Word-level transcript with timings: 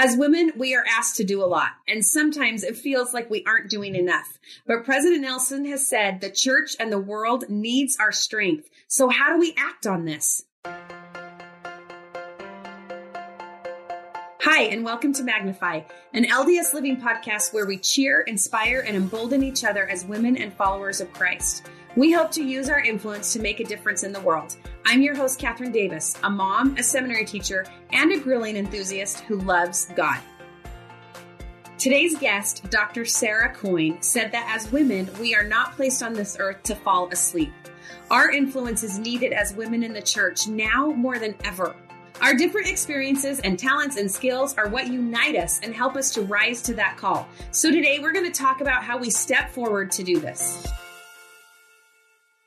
As 0.00 0.16
women, 0.16 0.52
we 0.56 0.76
are 0.76 0.84
asked 0.88 1.16
to 1.16 1.24
do 1.24 1.42
a 1.42 1.50
lot, 1.50 1.70
and 1.88 2.04
sometimes 2.04 2.62
it 2.62 2.76
feels 2.76 3.12
like 3.12 3.28
we 3.28 3.42
aren't 3.44 3.68
doing 3.68 3.96
enough. 3.96 4.38
But 4.64 4.84
President 4.84 5.22
Nelson 5.22 5.64
has 5.64 5.88
said 5.88 6.20
the 6.20 6.30
church 6.30 6.76
and 6.78 6.92
the 6.92 7.00
world 7.00 7.46
needs 7.48 7.96
our 7.98 8.12
strength. 8.12 8.70
So 8.86 9.08
how 9.08 9.32
do 9.32 9.40
we 9.40 9.56
act 9.58 9.88
on 9.88 10.04
this? 10.04 10.44
Hi, 14.40 14.62
and 14.70 14.84
welcome 14.84 15.12
to 15.14 15.24
Magnify, 15.24 15.80
an 16.14 16.26
LDS 16.26 16.74
Living 16.74 17.00
podcast 17.00 17.52
where 17.52 17.66
we 17.66 17.76
cheer, 17.76 18.20
inspire, 18.20 18.84
and 18.86 18.96
embolden 18.96 19.42
each 19.42 19.64
other 19.64 19.88
as 19.88 20.04
women 20.04 20.36
and 20.36 20.54
followers 20.54 21.00
of 21.00 21.12
Christ. 21.12 21.66
We 21.96 22.12
hope 22.12 22.30
to 22.32 22.44
use 22.44 22.68
our 22.68 22.80
influence 22.80 23.32
to 23.32 23.40
make 23.40 23.60
a 23.60 23.64
difference 23.64 24.04
in 24.04 24.12
the 24.12 24.20
world. 24.20 24.56
I'm 24.84 25.00
your 25.00 25.16
host, 25.16 25.40
Kathryn 25.40 25.72
Davis, 25.72 26.14
a 26.22 26.30
mom, 26.30 26.76
a 26.76 26.82
seminary 26.82 27.24
teacher, 27.24 27.64
and 27.92 28.12
a 28.12 28.18
grilling 28.18 28.56
enthusiast 28.56 29.20
who 29.20 29.38
loves 29.40 29.86
God. 29.96 30.20
Today's 31.78 32.16
guest, 32.18 32.68
Dr. 32.70 33.04
Sarah 33.04 33.54
Coyne, 33.54 34.02
said 34.02 34.30
that 34.32 34.52
as 34.54 34.70
women, 34.70 35.08
we 35.18 35.34
are 35.34 35.44
not 35.44 35.76
placed 35.76 36.02
on 36.02 36.12
this 36.12 36.36
earth 36.38 36.62
to 36.64 36.74
fall 36.74 37.08
asleep. 37.08 37.52
Our 38.10 38.30
influence 38.30 38.82
is 38.82 38.98
needed 38.98 39.32
as 39.32 39.54
women 39.54 39.82
in 39.82 39.92
the 39.92 40.02
church 40.02 40.46
now 40.46 40.88
more 40.88 41.18
than 41.18 41.34
ever. 41.44 41.74
Our 42.20 42.34
different 42.34 42.68
experiences 42.68 43.40
and 43.40 43.58
talents 43.58 43.96
and 43.96 44.10
skills 44.10 44.54
are 44.58 44.68
what 44.68 44.88
unite 44.88 45.36
us 45.36 45.60
and 45.62 45.74
help 45.74 45.96
us 45.96 46.12
to 46.14 46.22
rise 46.22 46.60
to 46.62 46.74
that 46.74 46.96
call. 46.96 47.28
So 47.50 47.70
today 47.70 48.00
we're 48.00 48.12
going 48.12 48.30
to 48.30 48.32
talk 48.32 48.60
about 48.60 48.82
how 48.82 48.98
we 48.98 49.08
step 49.08 49.50
forward 49.50 49.90
to 49.92 50.02
do 50.02 50.18
this. 50.18 50.66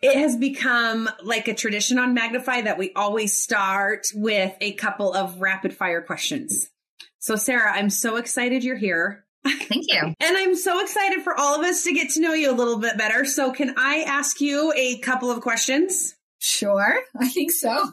It 0.01 0.17
has 0.17 0.35
become 0.35 1.09
like 1.23 1.47
a 1.47 1.53
tradition 1.53 1.99
on 1.99 2.13
Magnify 2.13 2.61
that 2.61 2.77
we 2.77 2.91
always 2.95 3.41
start 3.41 4.07
with 4.15 4.55
a 4.59 4.73
couple 4.73 5.13
of 5.13 5.39
rapid 5.39 5.75
fire 5.75 6.01
questions. 6.01 6.69
So, 7.19 7.35
Sarah, 7.35 7.71
I'm 7.71 7.91
so 7.91 8.15
excited 8.15 8.63
you're 8.63 8.75
here. 8.75 9.25
Thank 9.45 9.85
you. 9.87 10.01
and 10.19 10.37
I'm 10.37 10.55
so 10.55 10.81
excited 10.81 11.21
for 11.23 11.39
all 11.39 11.59
of 11.59 11.66
us 11.66 11.83
to 11.83 11.93
get 11.93 12.09
to 12.11 12.21
know 12.21 12.33
you 12.33 12.52
a 12.52 12.53
little 12.53 12.80
bit 12.80 12.97
better. 12.97 13.25
So, 13.25 13.52
can 13.52 13.75
I 13.77 14.03
ask 14.08 14.41
you 14.41 14.73
a 14.75 14.97
couple 14.99 15.30
of 15.30 15.41
questions? 15.41 16.15
Sure, 16.39 16.99
I 17.19 17.30
think 17.30 17.52
so. 17.52 17.91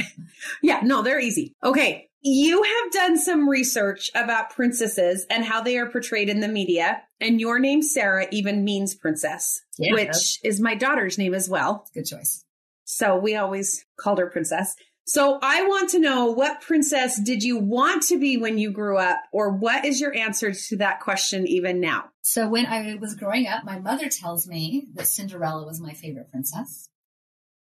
yeah, 0.62 0.80
no, 0.82 1.00
they're 1.00 1.20
easy. 1.20 1.54
Okay. 1.64 2.10
You 2.28 2.60
have 2.60 2.92
done 2.92 3.16
some 3.18 3.48
research 3.48 4.10
about 4.12 4.50
princesses 4.50 5.24
and 5.30 5.44
how 5.44 5.60
they 5.60 5.78
are 5.78 5.88
portrayed 5.88 6.28
in 6.28 6.40
the 6.40 6.48
media, 6.48 7.02
and 7.20 7.40
your 7.40 7.60
name, 7.60 7.82
Sarah, 7.82 8.26
even 8.32 8.64
means 8.64 8.96
princess, 8.96 9.62
yeah, 9.78 9.92
which 9.92 10.40
is 10.42 10.60
my 10.60 10.74
daughter's 10.74 11.18
name 11.18 11.34
as 11.34 11.48
well. 11.48 11.86
Good 11.94 12.06
choice. 12.06 12.44
So 12.82 13.16
we 13.16 13.36
always 13.36 13.86
called 13.96 14.18
her 14.18 14.26
princess. 14.26 14.74
So 15.06 15.38
I 15.40 15.62
want 15.68 15.90
to 15.90 16.00
know 16.00 16.32
what 16.32 16.62
princess 16.62 17.20
did 17.20 17.44
you 17.44 17.58
want 17.58 18.02
to 18.08 18.18
be 18.18 18.36
when 18.36 18.58
you 18.58 18.72
grew 18.72 18.98
up, 18.98 19.22
or 19.30 19.52
what 19.52 19.84
is 19.84 20.00
your 20.00 20.12
answer 20.12 20.52
to 20.52 20.76
that 20.78 20.98
question 20.98 21.46
even 21.46 21.78
now? 21.78 22.06
So 22.22 22.48
when 22.48 22.66
I 22.66 22.96
was 22.96 23.14
growing 23.14 23.46
up, 23.46 23.62
my 23.62 23.78
mother 23.78 24.08
tells 24.08 24.48
me 24.48 24.88
that 24.94 25.06
Cinderella 25.06 25.64
was 25.64 25.80
my 25.80 25.92
favorite 25.92 26.32
princess. 26.32 26.88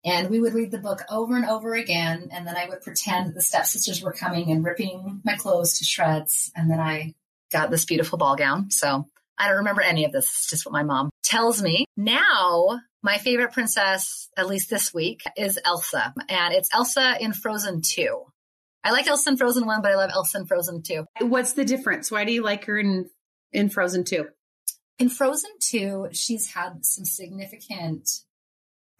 And 0.04 0.30
we 0.30 0.40
would 0.40 0.54
read 0.54 0.70
the 0.70 0.78
book 0.78 1.02
over 1.08 1.36
and 1.36 1.44
over 1.44 1.74
again. 1.74 2.28
And 2.32 2.46
then 2.46 2.56
I 2.56 2.68
would 2.68 2.82
pretend 2.82 3.28
that 3.28 3.34
the 3.34 3.42
stepsisters 3.42 4.02
were 4.02 4.12
coming 4.12 4.50
and 4.50 4.64
ripping 4.64 5.20
my 5.24 5.36
clothes 5.36 5.78
to 5.78 5.84
shreds. 5.84 6.50
And 6.56 6.70
then 6.70 6.80
I 6.80 7.14
got 7.52 7.70
this 7.70 7.84
beautiful 7.84 8.18
ball 8.18 8.34
gown. 8.34 8.70
So 8.70 9.06
I 9.38 9.48
don't 9.48 9.58
remember 9.58 9.82
any 9.82 10.04
of 10.04 10.12
this. 10.12 10.26
It's 10.26 10.50
just 10.50 10.66
what 10.66 10.72
my 10.72 10.82
mom 10.82 11.10
tells 11.22 11.62
me. 11.62 11.86
Now, 11.96 12.80
my 13.02 13.18
favorite 13.18 13.52
princess, 13.52 14.28
at 14.36 14.48
least 14.48 14.70
this 14.70 14.92
week, 14.92 15.22
is 15.36 15.58
Elsa. 15.64 16.14
And 16.28 16.54
it's 16.54 16.68
Elsa 16.72 17.16
in 17.20 17.32
Frozen 17.32 17.82
2. 17.82 18.24
I 18.84 18.90
like 18.90 19.06
Elsa 19.06 19.30
in 19.30 19.36
Frozen 19.36 19.66
1, 19.66 19.82
but 19.82 19.92
I 19.92 19.96
love 19.96 20.10
Elsa 20.12 20.38
in 20.38 20.46
Frozen 20.46 20.82
2. 20.82 21.06
What's 21.20 21.52
the 21.52 21.64
difference? 21.64 22.10
Why 22.10 22.24
do 22.24 22.32
you 22.32 22.42
like 22.42 22.64
her 22.64 22.78
in, 22.78 23.08
in 23.52 23.68
Frozen 23.68 24.04
2? 24.04 24.26
In 24.98 25.08
Frozen 25.08 25.50
2, 25.60 26.08
she's 26.12 26.52
had 26.52 26.84
some 26.84 27.04
significant 27.04 28.08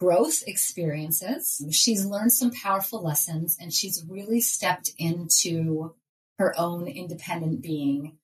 growth 0.03 0.43
experiences. 0.45 1.65
She's 1.71 2.05
learned 2.05 2.33
some 2.33 2.51
powerful 2.51 3.01
lessons 3.01 3.57
and 3.59 3.73
she's 3.73 4.03
really 4.09 4.41
stepped 4.41 4.91
into 4.97 5.95
her 6.37 6.53
own 6.57 6.87
independent 6.87 7.61
being, 7.61 8.17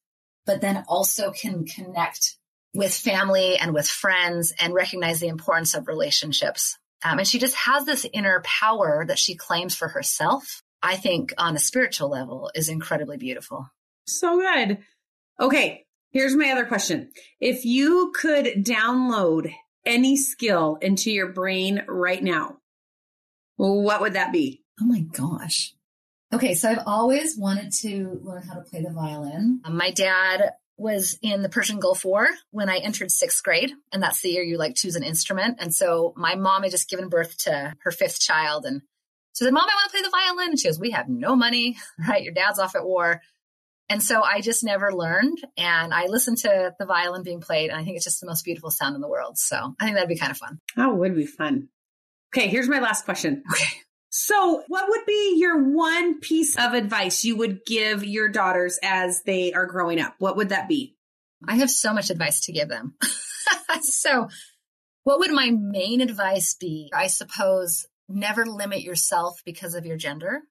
but 0.46 0.60
then 0.60 0.84
also 0.90 1.32
can 1.32 1.66
connect 1.66 2.36
with 2.74 2.94
family 2.94 3.58
and 3.58 3.74
with 3.74 3.88
friends 3.88 4.54
and 4.60 4.74
recognize 4.74 5.22
the 5.22 5.30
importance 5.30 5.74
of 5.74 5.88
relationships. 5.88 6.78
Um, 7.04 7.20
and 7.20 7.28
she 7.28 7.40
just 7.40 7.56
has 7.56 7.86
this 7.86 8.06
inner 8.12 8.42
power 8.44 9.06
that 9.08 9.18
she 9.18 9.36
claims 9.36 9.74
for 9.74 9.88
herself. 9.88 10.62
I 10.84 10.98
think 10.98 11.34
on 11.38 11.56
a 11.56 11.60
spiritual 11.60 12.10
level 12.10 12.52
is 12.54 12.68
incredibly 12.68 13.18
beautiful. 13.18 13.70
So 14.06 14.38
good. 14.38 14.80
Okay. 15.40 15.86
Here's 16.12 16.36
my 16.36 16.52
other 16.52 16.66
question. 16.66 17.12
If 17.40 17.64
you 17.64 18.12
could 18.14 18.66
download 18.66 19.54
any 19.86 20.18
skill 20.18 20.78
into 20.82 21.12
your 21.12 21.32
brain 21.32 21.84
right 21.88 22.24
now, 22.24 22.58
what 23.58 24.02
would 24.02 24.14
that 24.14 24.32
be? 24.32 24.64
Oh 24.82 24.86
my 24.86 25.02
gosh. 25.02 25.74
Okay, 26.32 26.54
so 26.54 26.70
I've 26.70 26.84
always 26.86 27.38
wanted 27.38 27.72
to 27.82 28.20
learn 28.24 28.44
how 28.44 28.54
to 28.54 28.62
play 28.62 28.82
the 28.82 28.92
violin. 28.92 29.62
Um, 29.66 29.76
my 29.76 29.92
dad 29.92 30.54
was 30.78 31.18
in 31.22 31.42
the 31.42 31.50
Persian 31.50 31.80
Gulf 31.80 32.06
War 32.06 32.30
when 32.52 32.70
I 32.70 32.78
entered 32.78 33.12
sixth 33.12 33.44
grade, 33.44 33.74
and 33.92 34.02
that's 34.02 34.22
the 34.22 34.30
year 34.30 34.44
you 34.44 34.58
like 34.58 34.76
choose 34.76 34.96
an 34.96 35.04
instrument. 35.04 35.58
And 35.60 35.74
so 35.74 36.14
my 36.16 36.36
mom 36.36 36.64
had 36.64 36.72
just 36.72 36.90
given 36.90 37.10
birth 37.10 37.38
to 37.40 37.74
her 37.84 37.92
fifth 37.92 38.22
child, 38.22 38.66
and 38.66 38.82
so 39.34 39.46
said, 39.46 39.54
"Mom, 39.54 39.64
I 39.64 39.76
want 39.76 39.92
to 39.92 39.98
play 39.98 40.04
the 40.04 40.10
violin." 40.10 40.50
And 40.52 40.60
she 40.60 40.68
goes, 40.68 40.80
"We 40.80 40.92
have 40.92 41.10
no 41.10 41.36
money, 41.36 41.78
right? 42.08 42.24
Your 42.24 42.34
dad's 42.34 42.60
off 42.60 42.76
at 42.76 42.86
war." 42.86 43.22
And 43.90 44.04
so 44.04 44.22
I 44.22 44.42
just 44.42 44.64
never 44.64 44.94
learned 44.94 45.40
and 45.58 45.94
I 45.94 46.06
listened 46.06 46.38
to 46.40 46.74
the 46.78 46.86
violin 46.86 47.24
being 47.24 47.42
played 47.42 47.72
and 47.72 47.80
I 47.80 47.84
think 47.84 47.96
it's 47.96 48.06
just 48.06 48.22
the 48.22 48.28
most 48.28 48.46
beautiful 48.46 48.70
sound 48.70 48.96
in 48.96 49.02
the 49.02 49.08
world. 49.08 49.38
So 49.38 49.76
I 49.80 49.86
think 49.86 49.96
that'd 49.96 50.08
be 50.08 50.18
kind 50.18 50.32
of 50.32 50.38
fun. 50.38 50.60
That 50.76 50.96
would 50.96 51.16
be 51.16 51.26
fun. 51.26 51.70
Okay, 52.34 52.48
here's 52.48 52.70
my 52.70 52.80
last 52.80 53.06
question. 53.06 53.44
Okay. 53.52 53.80
So, 54.12 54.64
what 54.68 54.90
would 54.90 55.06
be 55.06 55.36
your 55.38 55.72
one 55.72 56.20
piece 56.20 56.58
of 56.58 56.74
advice 56.74 57.24
you 57.24 57.38
would 57.38 57.64
give 57.66 58.04
your 58.04 58.28
daughters 58.28 58.80
as 58.82 59.22
they 59.24 59.54
are 59.54 59.68
growing 59.68 60.00
up? 60.00 60.16
What 60.18 60.36
would 60.36 60.50
that 60.50 60.68
be? 60.68 60.96
I 61.48 61.58
have 61.58 61.70
so 61.70 61.94
much 61.94 62.10
advice 62.10 62.42
to 62.42 62.52
give 62.52 62.70
them. 62.70 62.96
so, 63.82 64.30
what 65.04 65.20
would 65.20 65.32
my 65.32 65.52
main 65.52 66.02
advice 66.02 66.56
be? 66.56 66.92
I 66.94 67.06
suppose 67.08 67.86
never 68.08 68.46
limit 68.46 68.82
yourself 68.82 69.42
because 69.46 69.76
of 69.76 69.86
your 69.86 69.98
gender 69.98 70.42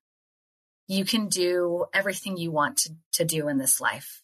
you 0.89 1.05
can 1.05 1.29
do 1.29 1.85
everything 1.93 2.37
you 2.37 2.51
want 2.51 2.79
to, 2.79 2.95
to 3.13 3.25
do 3.25 3.49
in 3.49 3.59
this 3.59 3.81
life 3.81 4.23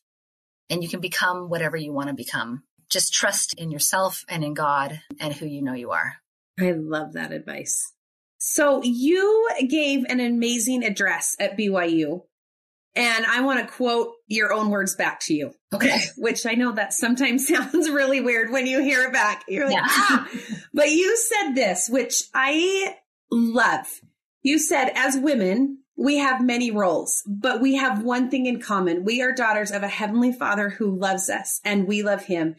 and 0.71 0.83
you 0.83 0.89
can 0.89 1.01
become 1.01 1.49
whatever 1.49 1.77
you 1.77 1.93
want 1.93 2.09
to 2.09 2.15
become. 2.15 2.65
Just 2.91 3.13
trust 3.15 3.55
in 3.55 3.71
yourself 3.71 4.25
and 4.29 4.43
in 4.43 4.55
God 4.55 5.01
and 5.21 5.33
who 5.33 5.47
you 5.47 5.63
know 5.63 5.75
you 5.75 5.91
are. 5.91 6.17
I 6.59 6.73
love 6.73 7.13
that 7.13 7.33
advice. 7.33 7.93
So 8.39 8.83
you 8.83 9.49
gave 9.69 10.05
an 10.05 10.21
amazing 10.21 10.85
address 10.85 11.37
at 11.39 11.57
BYU 11.57 12.23
and 12.97 13.27
I 13.27 13.41
want 13.41 13.61
to 13.61 13.73
quote 13.73 14.13
your 14.29 14.53
own 14.53 14.71
words 14.71 14.95
back 14.95 15.21
to 15.23 15.35
you. 15.35 15.53
Okay. 15.73 15.99
Which 16.17 16.47
I 16.47 16.53
know 16.53 16.73
that 16.73 16.93
sometimes 16.93 17.47
sounds 17.49 17.91
really 17.91 18.21
weird 18.21 18.51
when 18.51 18.67
you 18.67 18.81
hear 18.81 19.03
it 19.03 19.13
back. 19.13 19.45
You're 19.49 19.67
like, 19.67 19.77
yeah. 19.77 19.87
ah. 19.87 20.31
But 20.73 20.91
you 20.91 21.17
said 21.17 21.55
this, 21.55 21.89
which 21.89 22.25
I 22.35 22.97
love. 23.31 23.87
You 24.43 24.59
said, 24.59 24.91
as 24.95 25.17
women, 25.17 25.84
we 25.97 26.19
have 26.19 26.45
many 26.45 26.71
roles, 26.71 27.23
but 27.27 27.61
we 27.61 27.77
have 27.77 28.03
one 28.03 28.31
thing 28.31 28.47
in 28.47 28.61
common. 28.61 29.05
We 29.05 29.23
are 29.23 29.33
daughters 29.33 29.71
of 29.71 29.83
a 29.83 29.89
heavenly 29.89 30.33
father 30.33 30.69
who 30.69 30.99
loves 30.99 31.31
us 31.31 31.61
and 31.65 31.87
we 31.87 32.03
love 32.03 32.25
him. 32.25 32.57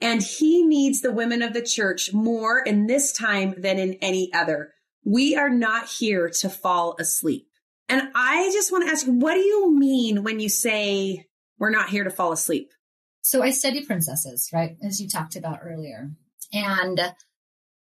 And 0.00 0.20
he 0.20 0.64
needs 0.66 1.00
the 1.00 1.12
women 1.12 1.42
of 1.42 1.52
the 1.52 1.62
church 1.62 2.12
more 2.12 2.58
in 2.58 2.86
this 2.86 3.12
time 3.12 3.54
than 3.56 3.78
in 3.78 3.94
any 4.02 4.32
other. 4.34 4.72
We 5.04 5.36
are 5.36 5.50
not 5.50 5.88
here 5.88 6.28
to 6.40 6.50
fall 6.50 6.96
asleep. 6.98 7.46
And 7.88 8.02
I 8.14 8.50
just 8.52 8.72
want 8.72 8.84
to 8.86 8.90
ask, 8.90 9.06
what 9.06 9.34
do 9.34 9.40
you 9.40 9.78
mean 9.78 10.24
when 10.24 10.40
you 10.40 10.48
say 10.48 11.26
we're 11.58 11.70
not 11.70 11.88
here 11.88 12.04
to 12.04 12.10
fall 12.10 12.32
asleep? 12.32 12.70
So 13.20 13.42
I 13.42 13.50
study 13.50 13.84
princesses, 13.84 14.50
right? 14.52 14.76
As 14.82 15.00
you 15.00 15.08
talked 15.08 15.36
about 15.36 15.60
earlier. 15.62 16.10
And 16.52 17.00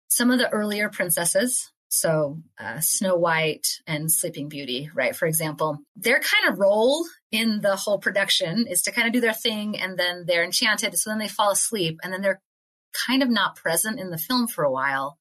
some 0.08 0.32
of 0.32 0.40
the 0.40 0.50
earlier 0.50 0.90
princesses 0.90 1.72
so, 1.90 2.42
uh, 2.60 2.80
Snow 2.80 3.16
White 3.16 3.68
and 3.88 4.12
Sleeping 4.12 4.50
Beauty, 4.50 4.90
right? 4.94 5.16
For 5.16 5.26
example, 5.26 5.80
their 5.96 6.20
kind 6.20 6.52
of 6.52 6.60
role 6.60 7.06
in 7.32 7.62
the 7.62 7.76
whole 7.76 7.98
production 7.98 8.68
is 8.68 8.82
to 8.84 8.92
kind 8.92 9.08
of 9.08 9.14
do 9.14 9.22
their 9.22 9.34
thing 9.34 9.80
and 9.80 9.98
then 9.98 10.26
they're 10.26 10.44
enchanted. 10.44 10.98
So 10.98 11.10
then 11.10 11.20
they 11.20 11.28
fall 11.28 11.52
asleep 11.52 12.00
and 12.04 12.12
then 12.12 12.22
they're 12.22 12.42
kind 13.08 13.24
of 13.24 13.30
not 13.30 13.56
present 13.56 14.00
in 14.00 14.10
the 14.10 14.18
film 14.18 14.48
for 14.48 14.64
a 14.64 14.72
while. 14.72 15.18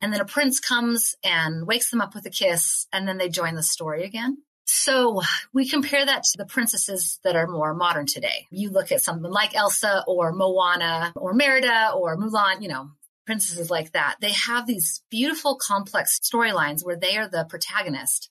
And 0.00 0.12
then 0.12 0.20
a 0.20 0.26
prince 0.26 0.60
comes 0.60 1.16
and 1.24 1.66
wakes 1.66 1.90
them 1.90 2.02
up 2.02 2.14
with 2.14 2.26
a 2.26 2.30
kiss 2.30 2.86
and 2.92 3.08
then 3.08 3.16
they 3.16 3.30
join 3.30 3.54
the 3.54 3.62
story 3.62 4.04
again. 4.04 4.38
So 4.66 5.22
we 5.52 5.68
compare 5.68 6.04
that 6.04 6.24
to 6.24 6.38
the 6.38 6.44
princesses 6.44 7.20
that 7.22 7.36
are 7.36 7.46
more 7.46 7.72
modern 7.72 8.06
today. 8.06 8.46
You 8.50 8.70
look 8.70 8.92
at 8.92 9.00
something 9.00 9.30
like 9.30 9.54
Elsa 9.54 10.04
or 10.06 10.32
Moana 10.32 11.12
or 11.14 11.32
Merida 11.32 11.92
or 11.94 12.18
Mulan, 12.18 12.62
you 12.62 12.68
know, 12.68 12.90
princesses 13.26 13.70
like 13.70 13.92
that, 13.92 14.16
they 14.20 14.32
have 14.32 14.66
these 14.66 15.02
beautiful, 15.10 15.56
complex 15.56 16.18
storylines 16.20 16.84
where 16.84 16.96
they 16.96 17.16
are 17.16 17.28
the 17.28 17.44
protagonist. 17.48 18.30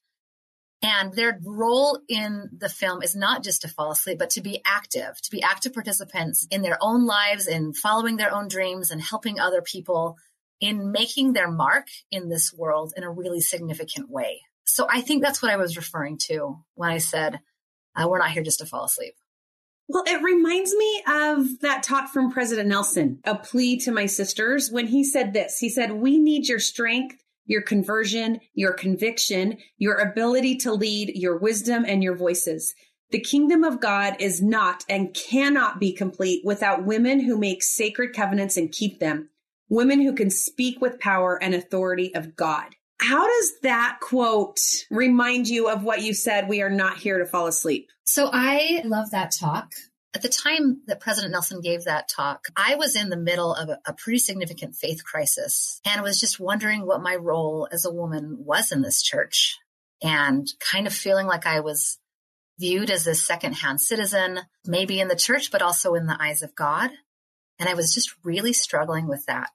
And 0.82 1.14
their 1.14 1.40
role 1.44 2.00
in 2.08 2.50
the 2.56 2.70
film 2.70 3.02
is 3.02 3.16
not 3.16 3.44
just 3.44 3.62
to 3.62 3.68
fall 3.68 3.92
asleep, 3.92 4.20
but 4.20 4.30
to 4.32 4.42
be 4.42 4.62
active, 4.66 5.20
to 5.22 5.32
be 5.32 5.42
active 5.42 5.74
participants 5.74 6.48
in 6.52 6.62
their 6.62 6.78
own 6.80 7.06
lives, 7.06 7.48
in 7.48 7.74
following 7.74 8.18
their 8.18 8.34
own 8.34 8.48
dreams 8.48 8.92
and 8.92 9.02
helping 9.02 9.40
other 9.40 9.62
people 9.62 10.18
in 10.62 10.92
making 10.92 11.34
their 11.34 11.50
mark 11.50 11.88
in 12.12 12.30
this 12.30 12.54
world 12.54 12.94
in 12.96 13.04
a 13.04 13.12
really 13.12 13.42
significant 13.42 14.10
way. 14.10 14.42
So 14.66 14.88
I 14.90 15.02
think 15.02 15.24
that's 15.24 15.42
what 15.42 15.52
I 15.52 15.58
was 15.58 15.78
referring 15.78 16.18
to 16.28 16.64
when 16.76 16.90
I 16.90 17.00
said, 17.00 17.40
uh, 17.96 18.08
we're 18.08 18.20
not 18.20 18.32
here 18.32 18.44
just 18.44 18.60
to 18.60 18.66
fall 18.66 18.86
asleep. 18.86 19.16
Well, 19.88 20.04
it 20.08 20.24
reminds 20.24 20.74
me 20.74 21.04
of 21.08 21.60
that 21.62 21.84
talk 21.84 22.12
from 22.12 22.32
President 22.32 22.70
Nelson, 22.70 23.20
a 23.24 23.36
plea 23.36 23.78
to 23.82 23.92
my 23.92 24.08
sisters, 24.08 24.72
when 24.72 24.88
he 24.88 25.04
said 25.04 25.34
this. 25.34 25.60
He 25.60 25.70
said, 25.70 25.92
We 25.92 26.18
need 26.18 26.48
your 26.48 26.60
strength, 26.60 27.22
your 27.46 27.62
conversion, 27.62 28.40
your 28.56 28.74
conviction, 28.74 29.58
your 29.78 29.98
ability 29.98 30.58
to 30.58 30.74
lead, 30.74 31.12
your 31.14 31.38
wisdom, 31.38 31.86
and 31.88 32.04
your 32.04 32.16
voices. 32.16 32.74
The 33.12 33.20
kingdom 33.20 33.64
of 33.64 33.80
God 33.80 34.16
is 34.20 34.42
not 34.42 34.84
and 34.90 35.14
cannot 35.14 35.80
be 35.80 35.94
complete 35.94 36.42
without 36.44 36.86
women 36.86 37.20
who 37.20 37.38
make 37.38 37.62
sacred 37.62 38.14
covenants 38.14 38.58
and 38.58 38.72
keep 38.72 39.00
them, 39.00 39.30
women 39.70 40.02
who 40.02 40.14
can 40.14 40.32
speak 40.32 40.82
with 40.82 41.00
power 41.00 41.42
and 41.42 41.54
authority 41.54 42.14
of 42.16 42.36
God. 42.36 42.75
How 43.00 43.28
does 43.28 43.54
that 43.64 44.00
quote 44.02 44.60
remind 44.90 45.48
you 45.48 45.70
of 45.70 45.84
what 45.84 46.02
you 46.02 46.14
said? 46.14 46.48
We 46.48 46.62
are 46.62 46.70
not 46.70 46.98
here 46.98 47.20
to 47.20 47.26
fall 47.26 47.48
asleep. 47.48 47.90
So 48.06 48.30
I 48.32 48.82
love 48.86 49.12
that 49.12 49.34
talk. 49.38 49.74
At 50.14 50.22
the 50.22 50.30
time 50.30 50.82
that 50.88 51.02
President 51.02 51.34
Nelson 51.34 51.60
gave 51.60 51.84
that 51.84 52.08
talk, 52.08 52.46
I 52.56 52.76
was 52.76 52.96
in 52.96 53.10
the 53.10 53.18
middle 53.18 53.54
of 53.54 53.68
a, 53.68 53.80
a, 53.86 53.94
pretty 53.94 54.20
significant 54.20 54.76
faith 54.76 55.04
crisis 55.04 55.82
and 55.86 56.02
was 56.02 56.22
just 56.22 56.40
wondering 56.40 56.86
what 56.86 57.02
my 57.02 57.16
role 57.16 57.68
as 57.70 57.84
a 57.84 57.92
woman 57.92 58.38
was 58.40 58.72
in 58.72 58.82
this 58.82 59.02
church 59.02 59.58
and 60.02 60.48
kind 60.62 60.88
of 60.88 60.94
feeling 60.94 61.28
like 61.28 61.46
I 61.46 61.60
was 61.60 62.00
viewed 62.58 62.90
as 62.90 63.08
a 63.08 63.16
secondhand 63.16 63.82
citizen, 63.82 64.40
maybe 64.66 65.02
in 65.02 65.10
the 65.10 65.18
church, 65.18 65.52
but 65.52 65.62
also 65.62 65.96
in 65.96 66.06
the 66.06 66.18
eyes 66.18 66.42
of 66.42 66.56
God. 66.56 66.92
And 67.60 67.68
I 67.68 67.74
was 67.74 67.94
just 67.94 68.16
really 68.24 68.54
struggling 68.54 69.08
with 69.08 69.26
that 69.26 69.50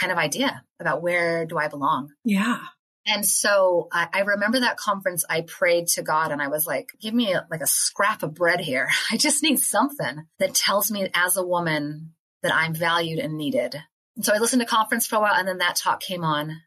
kind 0.00 0.12
of 0.12 0.18
idea 0.18 0.62
about 0.80 1.02
where 1.02 1.44
do 1.44 1.58
I 1.58 1.68
belong? 1.68 2.12
Yeah. 2.24 2.60
And 3.10 3.24
so 3.24 3.88
I, 3.90 4.08
I, 4.12 4.20
remember 4.20 4.60
that 4.60 4.76
conference, 4.76 5.24
I 5.30 5.40
prayed 5.40 5.86
to 5.88 6.02
God 6.02 6.30
and 6.30 6.42
I 6.42 6.48
was 6.48 6.66
like, 6.66 6.90
give 7.00 7.14
me 7.14 7.32
a, 7.32 7.46
like 7.50 7.62
a 7.62 7.66
scrap 7.66 8.22
of 8.22 8.34
bread 8.34 8.60
here. 8.60 8.88
I 9.10 9.16
just 9.16 9.42
need 9.42 9.58
something 9.60 10.26
that 10.38 10.54
tells 10.54 10.90
me 10.90 11.08
as 11.14 11.36
a 11.36 11.46
woman 11.46 12.12
that 12.42 12.54
I'm 12.54 12.74
valued 12.74 13.18
and 13.18 13.38
needed. 13.38 13.76
And 14.16 14.24
so 14.24 14.34
I 14.34 14.38
listened 14.38 14.60
to 14.60 14.66
conference 14.66 15.06
for 15.06 15.16
a 15.16 15.20
while 15.20 15.34
and 15.34 15.48
then 15.48 15.58
that 15.58 15.76
talk 15.76 16.00
came 16.00 16.22
on. 16.22 16.60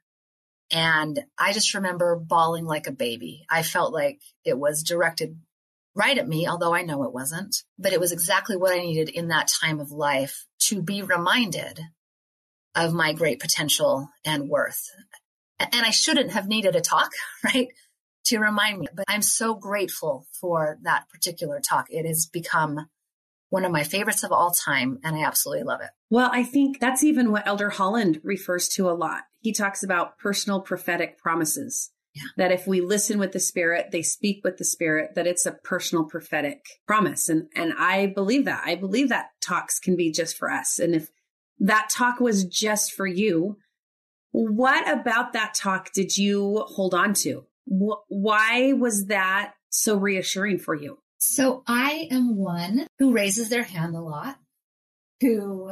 And 0.71 1.19
I 1.37 1.53
just 1.53 1.75
remember 1.75 2.15
bawling 2.15 2.65
like 2.65 2.87
a 2.87 2.91
baby. 2.91 3.45
I 3.49 3.61
felt 3.61 3.93
like 3.93 4.19
it 4.43 4.57
was 4.57 4.83
directed 4.83 5.37
right 5.93 6.17
at 6.17 6.27
me, 6.27 6.47
although 6.47 6.73
I 6.73 6.81
know 6.81 7.03
it 7.03 7.13
wasn't, 7.13 7.55
but 7.77 7.93
it 7.93 7.99
was 7.99 8.13
exactly 8.13 8.57
what 8.57 8.73
I 8.73 8.79
needed 8.79 9.09
in 9.09 9.27
that 9.27 9.51
time 9.61 9.79
of 9.79 9.91
life 9.91 10.47
to 10.61 10.81
be 10.81 11.03
reminded 11.03 11.81
of 12.73 12.93
my 12.93 13.13
great 13.13 13.39
potential 13.39 14.09
and 14.25 14.49
worth. 14.49 14.89
And 15.71 15.85
I 15.85 15.91
shouldn't 15.91 16.31
have 16.31 16.47
needed 16.47 16.75
a 16.75 16.81
talk, 16.81 17.11
right? 17.43 17.67
To 18.25 18.39
remind 18.39 18.79
me, 18.79 18.87
but 18.93 19.05
I'm 19.07 19.23
so 19.23 19.55
grateful 19.55 20.27
for 20.39 20.77
that 20.83 21.09
particular 21.09 21.59
talk. 21.59 21.87
It 21.89 22.05
has 22.05 22.27
become 22.27 22.87
one 23.49 23.65
of 23.65 23.71
my 23.71 23.83
favorites 23.83 24.23
of 24.23 24.31
all 24.31 24.51
time, 24.51 24.99
and 25.03 25.15
I 25.15 25.23
absolutely 25.25 25.63
love 25.63 25.81
it. 25.81 25.89
Well, 26.09 26.29
I 26.31 26.43
think 26.43 26.79
that's 26.79 27.03
even 27.03 27.31
what 27.31 27.45
Elder 27.45 27.69
Holland 27.69 28.21
refers 28.23 28.69
to 28.69 28.89
a 28.89 28.93
lot. 28.93 29.23
He 29.39 29.51
talks 29.51 29.83
about 29.83 30.17
personal 30.19 30.61
prophetic 30.61 31.17
promises. 31.17 31.91
Yeah. 32.13 32.23
That 32.37 32.51
if 32.51 32.67
we 32.67 32.81
listen 32.81 33.19
with 33.19 33.31
the 33.31 33.39
Spirit, 33.39 33.91
they 33.91 34.01
speak 34.01 34.41
with 34.43 34.57
the 34.57 34.65
Spirit, 34.65 35.15
that 35.15 35.27
it's 35.27 35.45
a 35.45 35.53
personal 35.63 36.05
prophetic 36.05 36.59
promise. 36.85 37.29
And 37.29 37.47
and 37.55 37.73
I 37.77 38.07
believe 38.07 38.45
that. 38.45 38.63
I 38.65 38.75
believe 38.75 39.09
that 39.09 39.29
talks 39.41 39.79
can 39.79 39.95
be 39.95 40.11
just 40.11 40.37
for 40.37 40.51
us. 40.51 40.77
And 40.77 40.93
if 40.93 41.09
that 41.59 41.89
talk 41.89 42.19
was 42.19 42.43
just 42.43 42.91
for 42.91 43.07
you, 43.07 43.57
what 44.31 44.89
about 44.89 45.33
that 45.33 45.53
talk 45.53 45.91
did 45.93 46.17
you 46.17 46.63
hold 46.67 46.93
on 46.93 47.13
to? 47.15 47.45
Why 47.65 48.73
was 48.73 49.07
that 49.07 49.53
so 49.69 49.97
reassuring 49.97 50.59
for 50.59 50.75
you? 50.75 50.99
So 51.19 51.63
I 51.67 52.07
am 52.11 52.35
one 52.35 52.87
who 52.99 53.13
raises 53.13 53.49
their 53.49 53.63
hand 53.63 53.95
a 53.95 54.01
lot, 54.01 54.37
who 55.21 55.71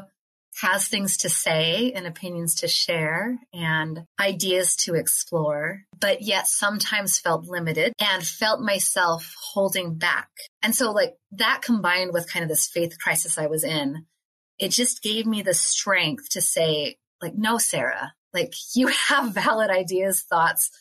has 0.62 0.88
things 0.88 1.18
to 1.18 1.30
say 1.30 1.92
and 1.94 2.06
opinions 2.06 2.56
to 2.56 2.68
share 2.68 3.40
and 3.54 4.04
ideas 4.20 4.76
to 4.76 4.94
explore, 4.94 5.84
but 6.00 6.22
yet 6.22 6.48
sometimes 6.48 7.20
felt 7.20 7.48
limited 7.48 7.94
and 8.00 8.24
felt 8.26 8.60
myself 8.60 9.34
holding 9.54 9.96
back. 9.96 10.30
And 10.62 10.76
so 10.76 10.92
like 10.92 11.16
that 11.32 11.62
combined 11.64 12.12
with 12.14 12.32
kind 12.32 12.44
of 12.44 12.50
this 12.50 12.68
faith 12.68 12.98
crisis 13.00 13.38
I 13.38 13.48
was 13.48 13.64
in, 13.64 14.06
it 14.60 14.70
just 14.70 15.02
gave 15.02 15.26
me 15.26 15.42
the 15.42 15.54
strength 15.54 16.30
to 16.32 16.42
say 16.42 16.98
like, 17.22 17.36
no, 17.36 17.58
Sarah, 17.58 18.14
like 18.34 18.54
you 18.76 18.88
have 19.08 19.34
valid 19.34 19.70
ideas, 19.70 20.24
thoughts, 20.24 20.72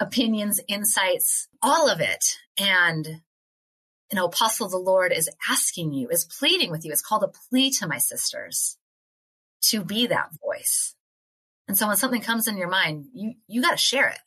opinions, 0.00 0.60
insights, 0.68 1.48
all 1.62 1.88
of 1.90 2.00
it. 2.00 2.24
And, 2.58 3.06
you 3.06 4.16
know, 4.16 4.26
apostle 4.26 4.68
the 4.68 4.76
Lord 4.76 5.12
is 5.12 5.30
asking 5.50 5.92
you, 5.92 6.08
is 6.08 6.24
pleading 6.24 6.70
with 6.70 6.84
you. 6.84 6.92
It's 6.92 7.02
called 7.02 7.24
a 7.24 7.32
plea 7.50 7.70
to 7.78 7.86
my 7.86 7.98
sisters 7.98 8.76
to 9.62 9.82
be 9.82 10.06
that 10.06 10.30
voice. 10.42 10.94
And 11.68 11.76
so 11.76 11.88
when 11.88 11.96
something 11.96 12.20
comes 12.20 12.46
in 12.46 12.56
your 12.56 12.68
mind, 12.68 13.06
you, 13.12 13.34
you 13.48 13.62
got 13.62 13.72
to 13.72 13.76
share 13.76 14.08
it. 14.08 14.18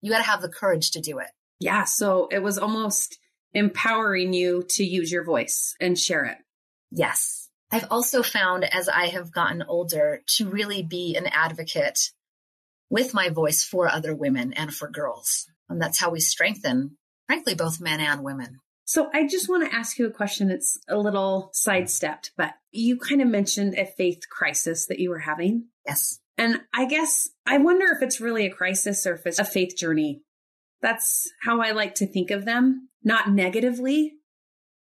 You 0.00 0.10
got 0.10 0.18
to 0.18 0.24
have 0.24 0.42
the 0.42 0.48
courage 0.48 0.92
to 0.92 1.00
do 1.00 1.18
it. 1.18 1.28
Yeah. 1.60 1.84
So 1.84 2.26
it 2.30 2.42
was 2.42 2.58
almost 2.58 3.18
empowering 3.54 4.32
you 4.32 4.64
to 4.70 4.84
use 4.84 5.12
your 5.12 5.24
voice 5.24 5.76
and 5.80 5.98
share 5.98 6.24
it. 6.24 6.38
Yes. 6.90 7.41
I've 7.72 7.86
also 7.90 8.22
found 8.22 8.64
as 8.64 8.88
I 8.88 9.06
have 9.06 9.32
gotten 9.32 9.62
older 9.62 10.22
to 10.36 10.48
really 10.48 10.82
be 10.82 11.16
an 11.16 11.26
advocate 11.26 12.10
with 12.90 13.14
my 13.14 13.30
voice 13.30 13.64
for 13.64 13.88
other 13.88 14.14
women 14.14 14.52
and 14.52 14.72
for 14.72 14.90
girls. 14.90 15.46
And 15.70 15.80
that's 15.80 15.98
how 15.98 16.10
we 16.10 16.20
strengthen, 16.20 16.98
frankly, 17.26 17.54
both 17.54 17.80
men 17.80 18.00
and 18.00 18.22
women. 18.22 18.58
So 18.84 19.08
I 19.14 19.26
just 19.26 19.48
want 19.48 19.68
to 19.68 19.74
ask 19.74 19.98
you 19.98 20.06
a 20.06 20.12
question. 20.12 20.50
It's 20.50 20.78
a 20.86 20.98
little 20.98 21.48
sidestepped, 21.54 22.32
but 22.36 22.52
you 22.72 22.98
kind 22.98 23.22
of 23.22 23.28
mentioned 23.28 23.74
a 23.74 23.86
faith 23.86 24.28
crisis 24.28 24.86
that 24.88 24.98
you 24.98 25.08
were 25.08 25.20
having. 25.20 25.68
Yes. 25.86 26.20
And 26.36 26.60
I 26.74 26.84
guess 26.84 27.30
I 27.46 27.56
wonder 27.56 27.86
if 27.86 28.02
it's 28.02 28.20
really 28.20 28.44
a 28.44 28.52
crisis 28.52 29.06
or 29.06 29.14
if 29.14 29.26
it's 29.26 29.38
a 29.38 29.44
faith 29.44 29.76
journey. 29.78 30.20
That's 30.82 31.30
how 31.42 31.62
I 31.62 31.70
like 31.70 31.94
to 31.96 32.06
think 32.06 32.30
of 32.30 32.44
them, 32.44 32.90
not 33.02 33.30
negatively, 33.30 34.14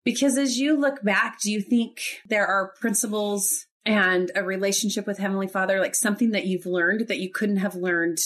because 0.04 0.38
as 0.38 0.58
you 0.58 0.80
look 0.80 1.04
back, 1.04 1.40
do 1.42 1.52
you 1.52 1.62
think 1.62 2.02
there 2.28 2.48
are 2.48 2.74
principles 2.80 3.66
and 3.86 4.32
a 4.36 4.44
relationship 4.44 5.08
with 5.08 5.18
Heavenly 5.18 5.48
Father, 5.48 5.80
like 5.80 5.96
something 5.96 6.32
that 6.32 6.46
you've 6.46 6.66
learned 6.66 7.08
that 7.08 7.20
you 7.20 7.32
couldn't 7.32 7.58
have 7.58 7.76
learned 7.76 8.20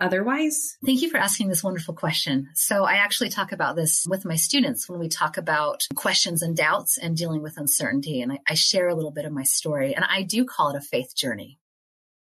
otherwise? 0.00 0.76
Thank 0.84 1.02
you 1.02 1.10
for 1.10 1.18
asking 1.18 1.48
this 1.48 1.62
wonderful 1.62 1.94
question. 1.94 2.48
So 2.54 2.84
I 2.84 2.94
actually 2.94 3.30
talk 3.30 3.52
about 3.52 3.76
this 3.76 4.06
with 4.08 4.24
my 4.24 4.36
students 4.36 4.88
when 4.88 4.98
we 4.98 5.08
talk 5.08 5.36
about 5.36 5.86
questions 5.94 6.42
and 6.42 6.56
doubts 6.56 6.98
and 6.98 7.16
dealing 7.16 7.42
with 7.42 7.58
uncertainty. 7.58 8.20
And 8.20 8.32
I, 8.32 8.38
I 8.48 8.54
share 8.54 8.88
a 8.88 8.94
little 8.94 9.12
bit 9.12 9.26
of 9.26 9.32
my 9.32 9.44
story 9.44 9.94
and 9.94 10.04
I 10.04 10.22
do 10.22 10.44
call 10.44 10.70
it 10.70 10.76
a 10.76 10.80
faith 10.80 11.14
journey. 11.14 11.59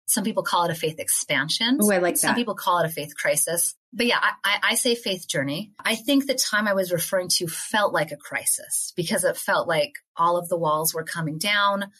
Some 0.09 0.25
people 0.25 0.43
call 0.43 0.65
it 0.65 0.71
a 0.71 0.75
faith 0.75 0.99
expansion. 0.99 1.79
Oh, 1.83 1.93
I 1.93 1.99
like 1.99 2.15
that. 2.15 2.21
Some 2.21 2.35
people 2.35 2.55
call 2.55 2.79
it 2.79 2.87
a 2.87 2.89
faith 2.89 3.15
crisis. 3.15 3.75
But 3.93 4.07
yeah, 4.07 4.19
I, 4.43 4.59
I 4.71 4.75
say 4.75 4.95
faith 4.95 5.29
journey. 5.29 5.73
I 5.79 5.97
think 5.97 6.27
the 6.27 6.35
time 6.35 6.67
I 6.67 6.73
was 6.73 6.91
referring 6.91 7.29
to 7.37 7.47
felt 7.47 7.93
like 7.93 8.11
a 8.11 8.17
crisis 8.17 8.95
because 8.97 9.25
it 9.25 9.37
felt 9.37 9.69
like 9.69 9.93
all 10.17 10.39
of 10.39 10.49
the 10.49 10.57
walls 10.57 10.95
were 10.95 11.05
coming 11.05 11.37
down 11.37 11.93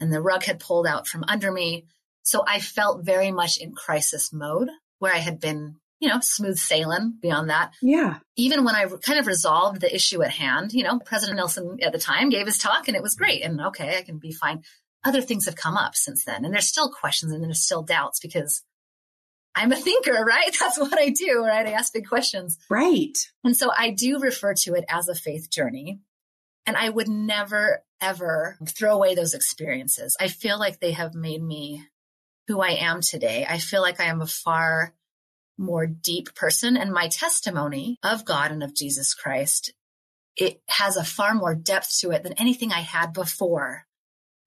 and 0.00 0.12
the 0.12 0.20
rug 0.20 0.42
had 0.42 0.58
pulled 0.58 0.88
out 0.88 1.06
from 1.06 1.24
under 1.28 1.52
me. 1.52 1.86
So 2.24 2.42
I 2.44 2.58
felt 2.58 3.04
very 3.04 3.30
much 3.30 3.58
in 3.58 3.72
crisis 3.72 4.32
mode 4.32 4.68
where 4.98 5.14
I 5.14 5.18
had 5.18 5.38
been, 5.38 5.76
you 6.00 6.08
know, 6.08 6.18
smooth 6.20 6.58
sailing 6.58 7.16
beyond 7.22 7.50
that. 7.50 7.74
Yeah. 7.80 8.18
Even 8.36 8.64
when 8.64 8.74
I 8.74 8.86
kind 8.86 9.20
of 9.20 9.28
resolved 9.28 9.80
the 9.80 9.94
issue 9.94 10.20
at 10.24 10.32
hand, 10.32 10.72
you 10.72 10.82
know, 10.82 10.98
President 10.98 11.36
Nelson 11.36 11.78
at 11.80 11.92
the 11.92 11.98
time 12.00 12.28
gave 12.28 12.46
his 12.46 12.58
talk 12.58 12.88
and 12.88 12.96
it 12.96 13.02
was 13.04 13.14
great. 13.14 13.42
And 13.42 13.60
okay, 13.60 13.98
I 13.98 14.02
can 14.02 14.18
be 14.18 14.32
fine 14.32 14.64
other 15.04 15.20
things 15.20 15.46
have 15.46 15.56
come 15.56 15.76
up 15.76 15.94
since 15.94 16.24
then. 16.24 16.44
And 16.44 16.54
there's 16.54 16.68
still 16.68 16.90
questions 16.90 17.32
and 17.32 17.42
there's 17.42 17.64
still 17.64 17.82
doubts 17.82 18.20
because 18.20 18.62
I'm 19.54 19.72
a 19.72 19.76
thinker, 19.76 20.24
right? 20.24 20.54
That's 20.60 20.78
what 20.78 20.98
I 20.98 21.10
do, 21.10 21.44
right? 21.44 21.66
I 21.66 21.72
ask 21.72 21.92
big 21.92 22.08
questions. 22.08 22.58
Right. 22.70 23.16
And 23.44 23.56
so 23.56 23.70
I 23.76 23.90
do 23.90 24.18
refer 24.18 24.54
to 24.62 24.74
it 24.74 24.84
as 24.88 25.08
a 25.08 25.14
faith 25.14 25.50
journey. 25.50 26.00
And 26.64 26.76
I 26.76 26.88
would 26.88 27.08
never, 27.08 27.82
ever 28.00 28.56
throw 28.68 28.94
away 28.94 29.14
those 29.14 29.34
experiences. 29.34 30.16
I 30.20 30.28
feel 30.28 30.58
like 30.58 30.78
they 30.78 30.92
have 30.92 31.14
made 31.14 31.42
me 31.42 31.84
who 32.46 32.60
I 32.60 32.70
am 32.70 33.00
today. 33.00 33.46
I 33.48 33.58
feel 33.58 33.82
like 33.82 34.00
I 34.00 34.04
am 34.04 34.20
a 34.20 34.26
far 34.26 34.94
more 35.58 35.86
deep 35.86 36.34
person 36.34 36.76
and 36.76 36.92
my 36.92 37.08
testimony 37.08 37.98
of 38.02 38.24
God 38.24 38.52
and 38.52 38.62
of 38.62 38.74
Jesus 38.74 39.14
Christ, 39.14 39.72
it 40.36 40.62
has 40.68 40.96
a 40.96 41.04
far 41.04 41.34
more 41.34 41.54
depth 41.54 41.98
to 42.00 42.10
it 42.10 42.22
than 42.22 42.34
anything 42.34 42.72
I 42.72 42.80
had 42.80 43.12
before 43.12 43.86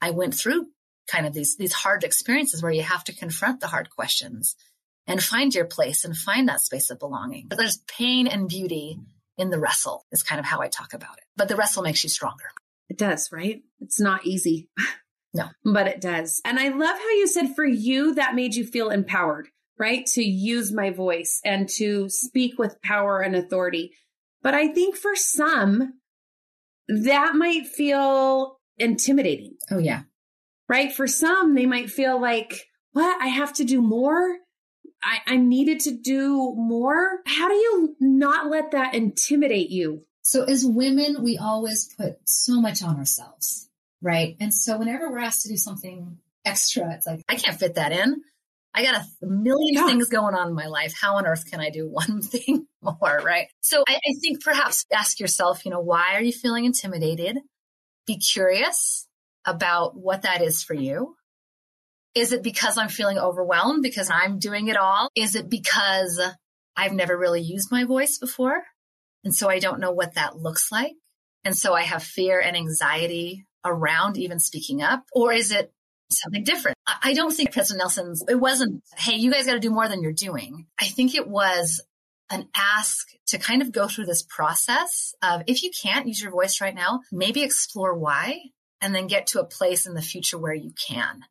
I 0.05 0.11
went 0.11 0.35
through 0.35 0.67
kind 1.07 1.25
of 1.25 1.33
these, 1.33 1.57
these 1.57 1.73
hard 1.73 2.03
experiences 2.03 2.61
where 2.61 2.71
you 2.71 2.83
have 2.83 3.03
to 3.05 3.15
confront 3.15 3.59
the 3.59 3.67
hard 3.67 3.89
questions 3.89 4.55
and 5.07 5.21
find 5.21 5.53
your 5.53 5.65
place 5.65 6.05
and 6.05 6.15
find 6.15 6.47
that 6.47 6.61
space 6.61 6.91
of 6.91 6.99
belonging. 6.99 7.47
But 7.47 7.57
there's 7.57 7.79
pain 7.87 8.27
and 8.27 8.47
beauty 8.47 8.99
in 9.37 9.49
the 9.49 9.59
wrestle, 9.59 10.05
is 10.11 10.21
kind 10.21 10.39
of 10.39 10.45
how 10.45 10.61
I 10.61 10.67
talk 10.67 10.93
about 10.93 11.17
it. 11.17 11.23
But 11.35 11.47
the 11.47 11.55
wrestle 11.55 11.81
makes 11.81 12.03
you 12.03 12.09
stronger. 12.09 12.45
It 12.87 12.99
does, 12.99 13.31
right? 13.31 13.63
It's 13.81 13.99
not 13.99 14.25
easy. 14.25 14.69
No. 15.33 15.49
But 15.65 15.89
it 15.89 15.99
does. 15.99 16.41
And 16.45 16.57
I 16.57 16.69
love 16.69 16.97
how 16.97 17.09
you 17.09 17.27
said 17.27 17.57
for 17.57 17.65
you, 17.65 18.15
that 18.15 18.35
made 18.35 18.55
you 18.55 18.65
feel 18.65 18.89
empowered, 18.89 19.49
right? 19.77 20.05
To 20.13 20.23
use 20.23 20.71
my 20.71 20.91
voice 20.91 21.41
and 21.43 21.67
to 21.71 22.07
speak 22.07 22.57
with 22.57 22.81
power 22.81 23.19
and 23.19 23.35
authority. 23.35 23.91
But 24.41 24.53
I 24.53 24.69
think 24.69 24.95
for 24.95 25.13
some, 25.13 25.95
that 26.87 27.35
might 27.35 27.67
feel 27.67 28.61
intimidating. 28.77 29.55
Oh, 29.71 29.77
yeah. 29.77 30.03
Right? 30.67 30.93
For 30.93 31.07
some, 31.07 31.55
they 31.55 31.65
might 31.65 31.89
feel 31.89 32.19
like, 32.19 32.67
what? 32.91 33.21
I 33.21 33.27
have 33.27 33.53
to 33.53 33.63
do 33.63 33.81
more? 33.81 34.37
I, 35.03 35.19
I 35.27 35.37
needed 35.37 35.81
to 35.81 35.91
do 35.91 36.53
more? 36.55 37.19
How 37.27 37.47
do 37.47 37.53
you 37.53 37.95
not 37.99 38.49
let 38.49 38.71
that 38.71 38.95
intimidate 38.95 39.69
you? 39.69 40.03
So, 40.21 40.43
as 40.43 40.65
women, 40.65 41.21
we 41.23 41.37
always 41.37 41.93
put 41.95 42.17
so 42.25 42.59
much 42.59 42.81
on 42.81 42.97
ourselves, 42.97 43.69
right? 44.01 44.35
And 44.39 44.51
so, 44.51 44.77
whenever 44.79 45.11
we're 45.11 45.19
asked 45.19 45.43
to 45.43 45.49
do 45.49 45.57
something 45.57 46.17
extra, 46.43 46.93
it's 46.93 47.05
like, 47.05 47.21
I 47.29 47.35
can't 47.35 47.59
fit 47.59 47.75
that 47.75 47.91
in. 47.91 48.23
I 48.75 48.83
got 48.83 49.01
a 49.01 49.25
million 49.25 49.75
yeah. 49.75 49.85
things 49.85 50.09
going 50.09 50.35
on 50.35 50.49
in 50.49 50.53
my 50.53 50.67
life. 50.67 50.93
How 50.99 51.15
on 51.15 51.25
earth 51.25 51.49
can 51.49 51.61
I 51.61 51.69
do 51.69 51.87
one 51.89 52.21
thing 52.21 52.67
more? 52.81 53.21
Right. 53.23 53.47
So 53.61 53.83
I, 53.87 53.95
I, 53.95 54.13
think 54.21 54.43
perhaps 54.43 54.85
ask 54.93 55.19
yourself, 55.19 55.63
you 55.63 55.71
know, 55.71 55.79
why 55.79 56.15
are 56.15 56.21
you 56.21 56.33
feeling 56.33 56.65
intimidated? 56.65 57.37
Be 58.07 58.17
curious 58.17 59.07
about 59.45 59.95
what 59.95 60.23
that 60.23 60.41
is 60.41 60.63
for 60.63 60.73
you. 60.73 61.15
Is 62.13 62.31
it 62.31 62.43
because 62.43 62.77
I'm 62.77 62.89
feeling 62.89 63.17
overwhelmed 63.17 63.83
because 63.83 64.09
I'm 64.09 64.39
doing 64.39 64.67
it 64.67 64.77
all? 64.77 65.09
Is 65.15 65.35
it 65.35 65.49
because 65.49 66.21
I've 66.75 66.93
never 66.93 67.17
really 67.17 67.41
used 67.41 67.71
my 67.71 67.83
voice 67.83 68.17
before? 68.17 68.63
And 69.23 69.35
so 69.35 69.49
I 69.49 69.59
don't 69.59 69.79
know 69.79 69.91
what 69.91 70.15
that 70.15 70.37
looks 70.37 70.71
like. 70.71 70.93
And 71.43 71.55
so 71.55 71.73
I 71.73 71.81
have 71.81 72.03
fear 72.03 72.39
and 72.39 72.55
anxiety 72.55 73.45
around 73.65 74.17
even 74.17 74.39
speaking 74.39 74.81
up. 74.81 75.03
Or 75.13 75.33
is 75.33 75.51
it 75.51 75.73
something 76.11 76.43
different. 76.43 76.77
I 77.03 77.13
don't 77.13 77.31
think 77.33 77.51
President 77.51 77.79
Nelson's, 77.79 78.23
it 78.27 78.35
wasn't, 78.35 78.83
hey, 78.97 79.15
you 79.15 79.31
guys 79.31 79.45
got 79.45 79.53
to 79.53 79.59
do 79.59 79.71
more 79.71 79.87
than 79.87 80.01
you're 80.01 80.13
doing. 80.13 80.67
I 80.79 80.85
think 80.85 81.15
it 81.15 81.27
was 81.27 81.81
an 82.29 82.47
ask 82.55 83.07
to 83.27 83.37
kind 83.37 83.61
of 83.61 83.71
go 83.71 83.87
through 83.87 84.05
this 84.05 84.23
process 84.23 85.13
of 85.21 85.43
if 85.47 85.63
you 85.63 85.71
can't 85.71 86.07
use 86.07 86.21
your 86.21 86.31
voice 86.31 86.59
right 86.61 86.75
now, 86.75 87.01
maybe 87.11 87.43
explore 87.43 87.97
why 87.97 88.39
and 88.81 88.93
then 88.93 89.07
get 89.07 89.27
to 89.27 89.39
a 89.39 89.45
place 89.45 89.85
in 89.85 89.93
the 89.93 90.01
future 90.01 90.37
where 90.37 90.53
you 90.53 90.73
can. 90.87 91.21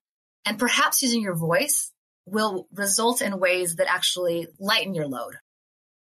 And 0.45 0.59
perhaps 0.59 1.03
using 1.03 1.23
your 1.23 1.37
voice 1.37 1.93
will 2.27 2.69
result 2.73 3.23
in 3.23 3.39
ways 3.39 3.77
that 3.77 3.91
actually 3.91 4.47
lighten 4.59 4.95
your 4.95 5.07
load. 5.07 5.35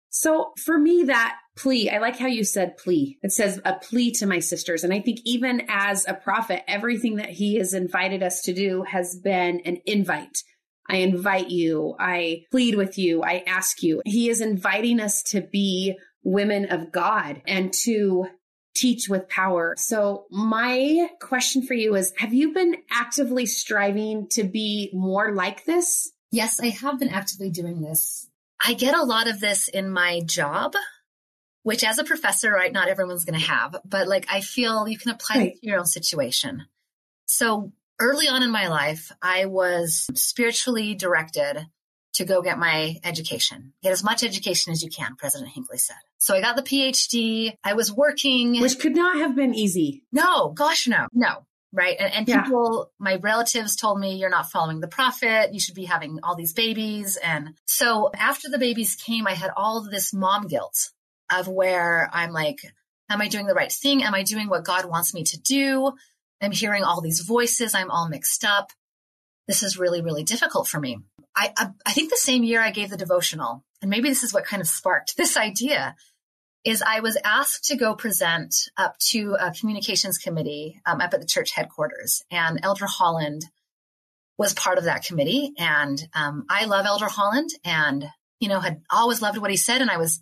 So 0.09 0.51
for 0.63 0.77
me, 0.77 1.05
that 1.05 1.37
plea, 1.57 1.89
I 1.89 1.97
like 1.97 2.17
how 2.17 2.27
you 2.27 2.43
said 2.43 2.77
plea. 2.77 3.17
It 3.23 3.31
says 3.31 3.59
a 3.65 3.73
plea 3.73 4.11
to 4.13 4.27
my 4.27 4.39
sisters. 4.39 4.83
And 4.83 4.93
I 4.93 4.99
think 4.99 5.19
even 5.25 5.63
as 5.69 6.07
a 6.07 6.13
prophet, 6.13 6.61
everything 6.67 7.15
that 7.15 7.29
he 7.29 7.55
has 7.55 7.73
invited 7.73 8.21
us 8.21 8.41
to 8.43 8.53
do 8.53 8.83
has 8.83 9.15
been 9.15 9.61
an 9.65 9.77
invite. 9.87 10.43
I 10.87 10.97
invite 10.97 11.49
you. 11.49 11.95
I 11.99 12.45
plead 12.51 12.75
with 12.75 12.97
you. 12.97 13.23
I 13.23 13.43
ask 13.47 13.81
you. 13.83 14.01
He 14.05 14.29
is 14.29 14.41
inviting 14.41 14.99
us 14.99 15.23
to 15.23 15.41
be 15.41 15.97
women 16.23 16.71
of 16.71 16.91
God 16.91 17.41
and 17.47 17.73
to 17.83 18.27
teach 18.75 19.07
with 19.07 19.29
power. 19.29 19.75
So 19.77 20.25
my 20.31 21.09
question 21.21 21.65
for 21.65 21.73
you 21.73 21.95
is, 21.95 22.11
have 22.17 22.33
you 22.33 22.53
been 22.53 22.75
actively 22.89 23.45
striving 23.45 24.27
to 24.29 24.43
be 24.43 24.89
more 24.93 25.33
like 25.33 25.65
this? 25.65 26.11
Yes, 26.31 26.59
I 26.59 26.69
have 26.69 26.99
been 26.99 27.09
actively 27.09 27.51
doing 27.51 27.81
this 27.81 28.27
I 28.65 28.73
get 28.73 28.95
a 28.95 29.03
lot 29.03 29.27
of 29.27 29.39
this 29.39 29.67
in 29.67 29.89
my 29.89 30.21
job, 30.21 30.73
which 31.63 31.83
as 31.83 31.97
a 31.97 32.03
professor, 32.03 32.51
right, 32.51 32.71
not 32.71 32.87
everyone's 32.87 33.25
going 33.25 33.39
to 33.39 33.45
have, 33.45 33.75
but 33.83 34.07
like 34.07 34.25
I 34.29 34.39
feel 34.41 34.87
you 34.87 34.97
can 34.97 35.11
apply 35.11 35.35
right. 35.37 35.55
to 35.55 35.67
your 35.67 35.79
own 35.79 35.85
situation. 35.85 36.65
So 37.25 37.73
early 38.03 38.27
on 38.27 38.43
in 38.43 38.51
my 38.51 38.67
life, 38.67 39.11
I 39.21 39.45
was 39.45 40.07
spiritually 40.13 40.93
directed 40.93 41.65
to 42.15 42.25
go 42.25 42.41
get 42.41 42.59
my 42.59 42.97
education. 43.03 43.73
Get 43.81 43.91
as 43.91 44.03
much 44.03 44.23
education 44.23 44.71
as 44.71 44.83
you 44.83 44.89
can, 44.89 45.15
President 45.15 45.51
Hinckley 45.51 45.79
said. 45.79 45.95
So 46.19 46.35
I 46.35 46.41
got 46.41 46.55
the 46.55 46.61
PhD. 46.61 47.57
I 47.63 47.73
was 47.73 47.91
working. 47.91 48.61
Which 48.61 48.79
could 48.79 48.95
not 48.95 49.17
have 49.17 49.35
been 49.35 49.55
easy. 49.55 50.03
No, 50.11 50.49
gosh, 50.49 50.87
no, 50.87 51.07
no 51.13 51.45
right? 51.73 51.95
And, 51.99 52.13
and 52.13 52.27
yeah. 52.27 52.43
people, 52.43 52.91
my 52.99 53.15
relatives 53.15 53.75
told 53.75 53.99
me, 53.99 54.15
you're 54.15 54.29
not 54.29 54.51
following 54.51 54.79
the 54.79 54.87
prophet. 54.87 55.53
You 55.53 55.59
should 55.59 55.75
be 55.75 55.85
having 55.85 56.19
all 56.23 56.35
these 56.35 56.53
babies. 56.53 57.17
And 57.17 57.55
so 57.65 58.11
after 58.15 58.47
the 58.47 58.59
babies 58.59 58.95
came, 58.95 59.27
I 59.27 59.33
had 59.33 59.51
all 59.57 59.79
of 59.79 59.89
this 59.89 60.13
mom 60.13 60.47
guilt 60.47 60.91
of 61.35 61.47
where 61.47 62.09
I'm 62.13 62.31
like, 62.31 62.59
am 63.09 63.21
I 63.21 63.27
doing 63.27 63.47
the 63.47 63.55
right 63.55 63.71
thing? 63.71 64.03
Am 64.03 64.13
I 64.13 64.23
doing 64.23 64.49
what 64.49 64.63
God 64.63 64.85
wants 64.85 65.13
me 65.13 65.23
to 65.23 65.39
do? 65.39 65.93
I'm 66.45 66.51
hearing 66.51 66.83
all 66.83 67.01
these 67.01 67.21
voices. 67.21 67.73
I'm 67.73 67.91
all 67.91 68.09
mixed 68.09 68.43
up. 68.43 68.71
This 69.47 69.63
is 69.63 69.77
really, 69.77 70.01
really 70.01 70.23
difficult 70.23 70.67
for 70.67 70.79
me. 70.79 70.99
I, 71.35 71.51
I, 71.57 71.69
I 71.85 71.93
think 71.93 72.09
the 72.09 72.17
same 72.17 72.43
year 72.43 72.61
I 72.61 72.71
gave 72.71 72.89
the 72.89 72.97
devotional, 72.97 73.63
and 73.81 73.89
maybe 73.89 74.09
this 74.09 74.23
is 74.23 74.33
what 74.33 74.45
kind 74.45 74.61
of 74.61 74.67
sparked 74.67 75.17
this 75.17 75.37
idea 75.37 75.95
is 76.63 76.81
I 76.81 77.01
was 77.01 77.17
asked 77.25 77.65
to 77.65 77.75
go 77.75 77.93
present 77.93 78.55
up 78.77 78.97
to 79.09 79.35
a 79.37 79.51
communications 79.51 80.17
committee 80.17 80.79
um, 80.85 81.01
up 81.01 81.13
at 81.13 81.19
the 81.19 81.27
church 81.27 81.51
headquarters, 81.51 82.23
and 82.31 82.59
Elder 82.63 82.85
Holland 82.87 83.45
was 84.37 84.53
part 84.53 84.77
of 84.77 84.85
that 84.85 85.03
committee. 85.03 85.51
And 85.57 86.01
um, 86.13 86.45
I 86.49 86.65
love 86.65 86.85
Elder 86.85 87.07
Holland, 87.07 87.49
and 87.65 88.05
you 88.39 88.47
know 88.49 88.59
had 88.59 88.81
always 88.89 89.21
loved 89.21 89.37
what 89.37 89.51
he 89.51 89.57
said, 89.57 89.81
and 89.81 89.91
I 89.91 89.97
was 89.97 90.21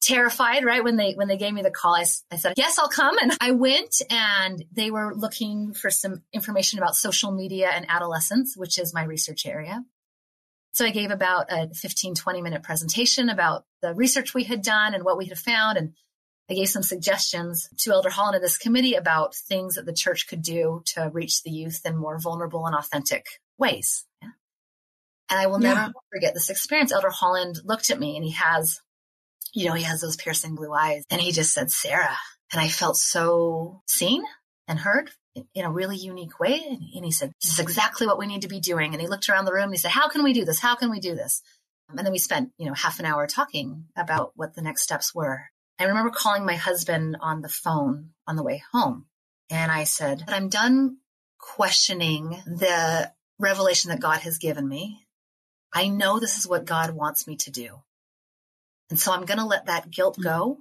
terrified 0.00 0.64
right 0.64 0.84
when 0.84 0.96
they 0.96 1.14
when 1.14 1.26
they 1.26 1.36
gave 1.36 1.52
me 1.52 1.62
the 1.62 1.70
call 1.70 1.94
I, 1.94 2.04
I 2.30 2.36
said 2.36 2.54
yes 2.56 2.78
i'll 2.78 2.88
come 2.88 3.18
and 3.18 3.32
i 3.40 3.50
went 3.50 4.00
and 4.08 4.64
they 4.70 4.92
were 4.92 5.12
looking 5.14 5.74
for 5.74 5.90
some 5.90 6.22
information 6.32 6.78
about 6.78 6.94
social 6.94 7.32
media 7.32 7.68
and 7.68 7.84
adolescence 7.88 8.56
which 8.56 8.78
is 8.78 8.94
my 8.94 9.02
research 9.02 9.44
area 9.44 9.84
so 10.78 10.84
I 10.84 10.90
gave 10.90 11.10
about 11.10 11.50
a 11.50 11.68
15, 11.74 12.14
20 12.14 12.40
minute 12.40 12.62
presentation 12.62 13.28
about 13.28 13.64
the 13.82 13.92
research 13.94 14.32
we 14.32 14.44
had 14.44 14.62
done 14.62 14.94
and 14.94 15.02
what 15.02 15.18
we 15.18 15.26
had 15.26 15.38
found. 15.38 15.76
And 15.76 15.94
I 16.48 16.54
gave 16.54 16.68
some 16.68 16.84
suggestions 16.84 17.68
to 17.78 17.90
Elder 17.90 18.10
Holland 18.10 18.36
and 18.36 18.44
this 18.44 18.58
committee 18.58 18.94
about 18.94 19.34
things 19.34 19.74
that 19.74 19.86
the 19.86 19.92
church 19.92 20.28
could 20.28 20.40
do 20.40 20.82
to 20.94 21.10
reach 21.12 21.42
the 21.42 21.50
youth 21.50 21.80
in 21.84 21.96
more 21.96 22.20
vulnerable 22.20 22.64
and 22.64 22.76
authentic 22.76 23.26
ways. 23.58 24.04
Yeah. 24.22 24.28
And 25.30 25.40
I 25.40 25.46
will 25.48 25.60
yeah. 25.60 25.74
never 25.74 25.92
forget 26.12 26.34
this 26.34 26.48
experience. 26.48 26.92
Elder 26.92 27.10
Holland 27.10 27.58
looked 27.64 27.90
at 27.90 27.98
me 27.98 28.14
and 28.14 28.24
he 28.24 28.32
has, 28.32 28.80
you 29.58 29.66
know, 29.66 29.74
he 29.74 29.82
has 29.82 30.00
those 30.00 30.16
piercing 30.16 30.54
blue 30.54 30.72
eyes 30.72 31.04
and 31.10 31.20
he 31.20 31.32
just 31.32 31.52
said, 31.52 31.70
Sarah. 31.70 32.16
And 32.52 32.60
I 32.60 32.68
felt 32.68 32.96
so 32.96 33.82
seen 33.86 34.22
and 34.68 34.78
heard 34.78 35.10
in 35.54 35.64
a 35.64 35.70
really 35.70 35.96
unique 35.96 36.38
way. 36.38 36.62
And, 36.94 37.04
he 37.04 37.10
said, 37.10 37.32
This 37.42 37.52
is 37.52 37.58
exactly 37.58 38.06
what 38.06 38.18
we 38.18 38.26
need 38.26 38.42
to 38.42 38.48
be 38.48 38.60
doing. 38.60 38.92
And 38.92 39.00
he 39.00 39.08
looked 39.08 39.28
around 39.28 39.46
the 39.46 39.52
room 39.52 39.64
and 39.64 39.72
he 39.72 39.78
said, 39.78 39.90
How 39.90 40.08
can 40.08 40.22
we 40.22 40.32
do 40.32 40.44
this? 40.44 40.60
How 40.60 40.76
can 40.76 40.90
we 40.90 41.00
do 41.00 41.14
this? 41.14 41.42
And 41.88 41.98
then 41.98 42.12
we 42.12 42.18
spent, 42.18 42.52
you 42.56 42.66
know, 42.66 42.74
half 42.74 43.00
an 43.00 43.06
hour 43.06 43.26
talking 43.26 43.86
about 43.96 44.32
what 44.36 44.54
the 44.54 44.62
next 44.62 44.82
steps 44.82 45.14
were. 45.14 45.46
I 45.78 45.84
remember 45.84 46.10
calling 46.10 46.44
my 46.44 46.56
husband 46.56 47.16
on 47.20 47.40
the 47.40 47.48
phone 47.48 48.10
on 48.26 48.36
the 48.36 48.42
way 48.42 48.62
home. 48.72 49.06
And 49.50 49.72
I 49.72 49.84
said, 49.84 50.22
I'm 50.28 50.50
done 50.50 50.98
questioning 51.38 52.30
the 52.46 53.10
revelation 53.38 53.90
that 53.90 54.00
God 54.00 54.20
has 54.20 54.38
given 54.38 54.68
me. 54.68 55.06
I 55.72 55.88
know 55.88 56.18
this 56.18 56.38
is 56.38 56.46
what 56.46 56.64
God 56.64 56.90
wants 56.90 57.26
me 57.26 57.36
to 57.38 57.50
do. 57.50 57.80
And 58.90 58.98
so 58.98 59.12
I'm 59.12 59.24
going 59.24 59.38
to 59.38 59.44
let 59.44 59.66
that 59.66 59.90
guilt 59.90 60.16
hmm. 60.16 60.22
go 60.22 60.58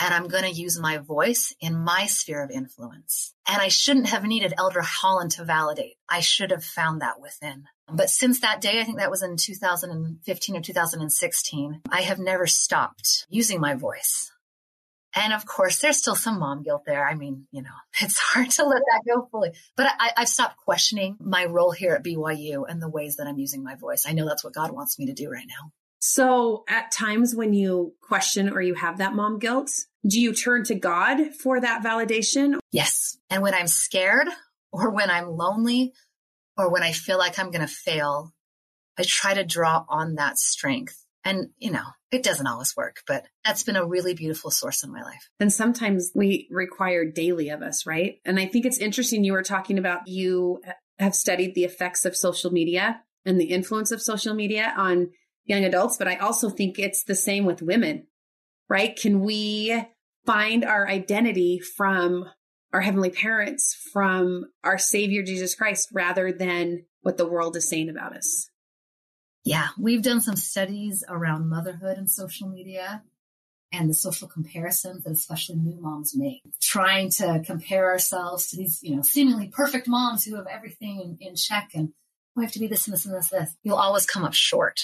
and 0.00 0.14
I'm 0.14 0.28
going 0.28 0.44
to 0.44 0.50
use 0.50 0.80
my 0.80 0.96
voice 0.96 1.54
in 1.60 1.76
my 1.76 2.06
sphere 2.06 2.42
of 2.42 2.50
influence. 2.50 3.34
And 3.46 3.60
I 3.60 3.68
shouldn't 3.68 4.08
have 4.08 4.24
needed 4.24 4.54
Elder 4.56 4.80
Holland 4.80 5.32
to 5.32 5.44
validate. 5.44 5.96
I 6.08 6.20
should 6.20 6.52
have 6.52 6.64
found 6.64 7.02
that 7.02 7.20
within. 7.20 7.64
But 7.92 8.08
since 8.08 8.40
that 8.40 8.62
day, 8.62 8.80
I 8.80 8.84
think 8.84 8.98
that 8.98 9.10
was 9.10 9.22
in 9.22 9.36
2015 9.36 10.56
or 10.56 10.60
2016, 10.60 11.82
I 11.90 12.00
have 12.00 12.18
never 12.18 12.46
stopped 12.46 13.26
using 13.28 13.60
my 13.60 13.74
voice. 13.74 14.32
And 15.14 15.32
of 15.32 15.44
course, 15.44 15.80
there's 15.80 15.98
still 15.98 16.14
some 16.14 16.38
mom 16.38 16.62
guilt 16.62 16.84
there. 16.86 17.06
I 17.06 17.14
mean, 17.14 17.46
you 17.50 17.62
know, 17.62 17.70
it's 18.00 18.18
hard 18.18 18.50
to 18.52 18.64
let 18.64 18.80
that 18.80 19.02
go 19.06 19.28
fully. 19.30 19.50
But 19.76 19.88
I, 19.98 20.12
have 20.16 20.28
stopped 20.28 20.56
questioning 20.56 21.16
my 21.20 21.44
role 21.44 21.72
here 21.72 21.94
at 21.94 22.04
BYU 22.04 22.64
and 22.66 22.80
the 22.80 22.88
ways 22.88 23.16
that 23.16 23.26
I'm 23.26 23.38
using 23.38 23.62
my 23.62 23.74
voice. 23.74 24.06
I 24.06 24.12
know 24.12 24.26
that's 24.26 24.44
what 24.44 24.54
God 24.54 24.70
wants 24.70 24.98
me 24.98 25.06
to 25.06 25.12
do 25.12 25.28
right 25.28 25.46
now. 25.46 25.72
So, 26.00 26.64
at 26.66 26.90
times 26.90 27.34
when 27.34 27.52
you 27.52 27.94
question 28.00 28.48
or 28.48 28.62
you 28.62 28.74
have 28.74 28.98
that 28.98 29.14
mom 29.14 29.38
guilt, 29.38 29.70
do 30.06 30.18
you 30.18 30.32
turn 30.32 30.64
to 30.64 30.74
God 30.74 31.34
for 31.34 31.60
that 31.60 31.84
validation? 31.84 32.58
Yes. 32.72 33.18
And 33.28 33.42
when 33.42 33.54
I'm 33.54 33.66
scared 33.66 34.28
or 34.72 34.90
when 34.90 35.10
I'm 35.10 35.28
lonely 35.28 35.92
or 36.56 36.70
when 36.70 36.82
I 36.82 36.92
feel 36.92 37.18
like 37.18 37.38
I'm 37.38 37.50
going 37.50 37.66
to 37.66 37.72
fail, 37.72 38.32
I 38.98 39.04
try 39.06 39.34
to 39.34 39.44
draw 39.44 39.84
on 39.88 40.14
that 40.14 40.38
strength. 40.38 41.04
And, 41.22 41.50
you 41.58 41.70
know, 41.70 41.84
it 42.10 42.22
doesn't 42.22 42.46
always 42.46 42.74
work, 42.74 43.02
but 43.06 43.26
that's 43.44 43.62
been 43.62 43.76
a 43.76 43.84
really 43.84 44.14
beautiful 44.14 44.50
source 44.50 44.82
in 44.82 44.90
my 44.90 45.02
life. 45.02 45.28
And 45.38 45.52
sometimes 45.52 46.12
we 46.14 46.48
require 46.50 47.04
daily 47.04 47.50
of 47.50 47.60
us, 47.60 47.84
right? 47.84 48.20
And 48.24 48.40
I 48.40 48.46
think 48.46 48.64
it's 48.64 48.78
interesting 48.78 49.22
you 49.22 49.34
were 49.34 49.42
talking 49.42 49.78
about 49.78 50.08
you 50.08 50.62
have 50.98 51.14
studied 51.14 51.54
the 51.54 51.64
effects 51.64 52.06
of 52.06 52.16
social 52.16 52.50
media 52.50 53.02
and 53.26 53.38
the 53.38 53.46
influence 53.46 53.92
of 53.92 54.00
social 54.00 54.34
media 54.34 54.72
on 54.76 55.10
young 55.50 55.64
adults, 55.64 55.98
but 55.98 56.08
I 56.08 56.16
also 56.16 56.48
think 56.48 56.78
it's 56.78 57.04
the 57.04 57.14
same 57.14 57.44
with 57.44 57.60
women 57.60 58.06
right? 58.70 58.96
Can 58.96 59.20
we 59.20 59.84
find 60.24 60.64
our 60.64 60.88
identity 60.88 61.58
from 61.58 62.30
our 62.72 62.80
heavenly 62.80 63.10
parents, 63.10 63.74
from 63.92 64.46
our 64.64 64.78
Savior 64.78 65.22
Jesus 65.22 65.54
Christ, 65.54 65.90
rather 65.92 66.32
than 66.32 66.84
what 67.02 67.18
the 67.18 67.28
world 67.28 67.56
is 67.56 67.68
saying 67.68 67.90
about 67.90 68.16
us? 68.16 68.48
Yeah, 69.44 69.68
we've 69.78 70.02
done 70.02 70.20
some 70.20 70.36
studies 70.36 71.02
around 71.08 71.48
motherhood 71.48 71.98
and 71.98 72.08
social 72.08 72.48
media 72.48 73.02
and 73.72 73.88
the 73.88 73.94
social 73.94 74.28
comparisons 74.28 75.04
that 75.04 75.10
especially 75.10 75.56
new 75.56 75.80
moms 75.80 76.14
make, 76.16 76.42
trying 76.60 77.10
to 77.10 77.42
compare 77.44 77.90
ourselves 77.90 78.50
to 78.50 78.56
these, 78.56 78.80
you 78.82 78.94
know, 78.94 79.02
seemingly 79.02 79.48
perfect 79.48 79.88
moms 79.88 80.24
who 80.24 80.36
have 80.36 80.46
everything 80.46 81.00
in, 81.00 81.28
in 81.28 81.34
check 81.34 81.70
and 81.74 81.92
we 82.36 82.44
have 82.44 82.52
to 82.52 82.60
be 82.60 82.66
this 82.68 82.86
and 82.86 82.94
this 82.94 83.06
and 83.06 83.14
this, 83.14 83.30
this. 83.30 83.56
You'll 83.62 83.76
always 83.76 84.06
come 84.06 84.24
up 84.24 84.34
short, 84.34 84.80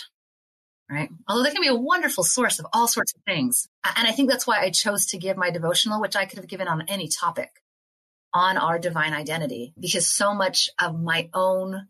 right? 0.90 1.10
Although 1.28 1.42
they 1.42 1.52
can 1.52 1.62
be 1.62 1.68
a 1.68 1.74
wonderful 1.74 2.24
source 2.24 2.58
of 2.58 2.66
all 2.72 2.88
sorts 2.88 3.14
of 3.14 3.22
things. 3.22 3.68
And 3.96 4.06
I 4.06 4.12
think 4.12 4.30
that's 4.30 4.46
why 4.46 4.60
I 4.60 4.70
chose 4.70 5.06
to 5.06 5.18
give 5.18 5.36
my 5.36 5.50
devotional, 5.50 6.00
which 6.00 6.16
I 6.16 6.26
could 6.26 6.38
have 6.38 6.48
given 6.48 6.68
on 6.68 6.82
any 6.88 7.08
topic 7.08 7.50
on 8.32 8.56
our 8.56 8.78
divine 8.78 9.14
identity, 9.14 9.72
because 9.80 10.06
so 10.06 10.34
much 10.34 10.68
of 10.80 11.00
my 11.00 11.30
own 11.32 11.88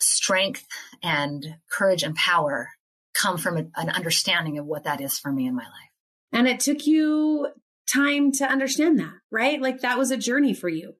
strength 0.00 0.66
and 1.02 1.56
courage 1.70 2.02
and 2.02 2.14
power 2.14 2.70
come 3.14 3.38
from 3.38 3.56
a, 3.56 3.66
an 3.76 3.90
understanding 3.90 4.58
of 4.58 4.66
what 4.66 4.84
that 4.84 5.00
is 5.00 5.18
for 5.18 5.30
me 5.30 5.46
in 5.46 5.54
my 5.54 5.64
life. 5.64 5.90
And 6.32 6.48
it 6.48 6.60
took 6.60 6.86
you 6.86 7.48
time 7.90 8.32
to 8.32 8.44
understand 8.46 8.98
that, 8.98 9.14
right? 9.30 9.60
Like 9.60 9.80
that 9.80 9.98
was 9.98 10.10
a 10.10 10.16
journey 10.16 10.54
for 10.54 10.68
you. 10.68 10.94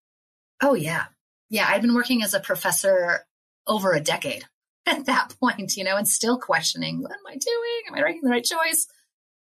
Oh, 0.62 0.75
yeah. 0.75 1.07
Yeah. 1.50 1.66
I'd 1.69 1.83
been 1.83 1.95
working 1.95 2.23
as 2.23 2.33
a 2.33 2.40
professor 2.40 3.26
over 3.66 3.93
a 3.93 4.00
decade 4.00 4.45
at 4.97 5.07
that 5.07 5.35
point, 5.40 5.76
you 5.76 5.85
know, 5.85 5.97
and 5.97 6.09
still 6.09 6.38
questioning 6.38 7.02
what 7.02 7.12
am 7.12 7.26
I 7.28 7.37
doing? 7.37 7.83
Am 7.88 7.95
I 7.95 8.02
making 8.02 8.23
the 8.23 8.31
right 8.31 8.45
choice? 8.45 8.87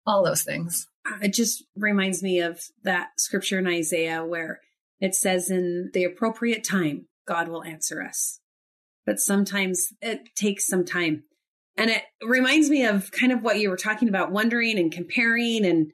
All 0.06 0.24
those 0.24 0.44
things. 0.44 0.88
Uh, 1.06 1.18
it 1.22 1.34
just 1.34 1.64
reminds 1.76 2.22
me 2.22 2.40
of 2.40 2.62
that 2.84 3.10
scripture 3.18 3.60
in 3.60 3.68
Isaiah 3.68 4.26
where 4.26 4.60
it 5.00 5.16
says, 5.16 5.50
in 5.50 5.92
the 5.94 6.04
appropriate 6.04 6.64
time, 6.64 7.08
God 7.26 7.48
will 7.48 7.64
answer 7.64 8.04
us. 8.04 8.40
But 9.06 9.20
sometimes 9.20 9.94
it 10.02 10.36
takes 10.36 10.68
some 10.68 10.84
time. 10.84 11.24
And 11.78 11.90
it 11.90 12.04
reminds 12.22 12.70
me 12.70 12.86
of 12.86 13.12
kind 13.12 13.32
of 13.32 13.42
what 13.42 13.60
you 13.60 13.70
were 13.70 13.78
talking 13.78 14.10
about, 14.10 14.32
wondering 14.32 14.78
and 14.78 14.92
comparing 14.92 15.66
and 15.66 15.94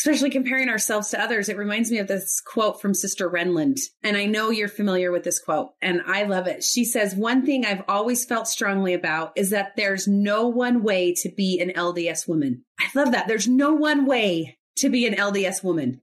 especially 0.00 0.30
comparing 0.30 0.70
ourselves 0.70 1.10
to 1.10 1.20
others. 1.20 1.50
It 1.50 1.58
reminds 1.58 1.90
me 1.90 1.98
of 1.98 2.08
this 2.08 2.40
quote 2.40 2.80
from 2.80 2.94
Sister 2.94 3.28
Renlund. 3.28 3.80
And 4.02 4.16
I 4.16 4.24
know 4.24 4.48
you're 4.48 4.66
familiar 4.66 5.12
with 5.12 5.24
this 5.24 5.38
quote 5.38 5.72
and 5.82 6.00
I 6.06 6.22
love 6.22 6.46
it. 6.46 6.64
She 6.64 6.86
says, 6.86 7.14
one 7.14 7.44
thing 7.44 7.66
I've 7.66 7.82
always 7.86 8.24
felt 8.24 8.48
strongly 8.48 8.94
about 8.94 9.32
is 9.36 9.50
that 9.50 9.76
there's 9.76 10.08
no 10.08 10.48
one 10.48 10.82
way 10.82 11.12
to 11.18 11.28
be 11.28 11.60
an 11.60 11.70
LDS 11.76 12.26
woman. 12.26 12.64
I 12.78 12.86
love 12.94 13.12
that. 13.12 13.28
There's 13.28 13.46
no 13.46 13.74
one 13.74 14.06
way 14.06 14.56
to 14.76 14.88
be 14.88 15.06
an 15.06 15.16
LDS 15.16 15.62
woman. 15.62 16.00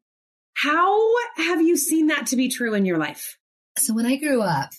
How 0.54 1.16
have 1.38 1.64
you 1.64 1.76
seen 1.76 2.08
that 2.08 2.28
to 2.28 2.36
be 2.36 2.50
true 2.50 2.76
in 2.76 2.86
your 2.86 3.00
life? 3.00 3.40
So 3.80 3.96
when 3.96 4.06
I 4.06 4.18
grew 4.18 4.42
up, 4.42 4.70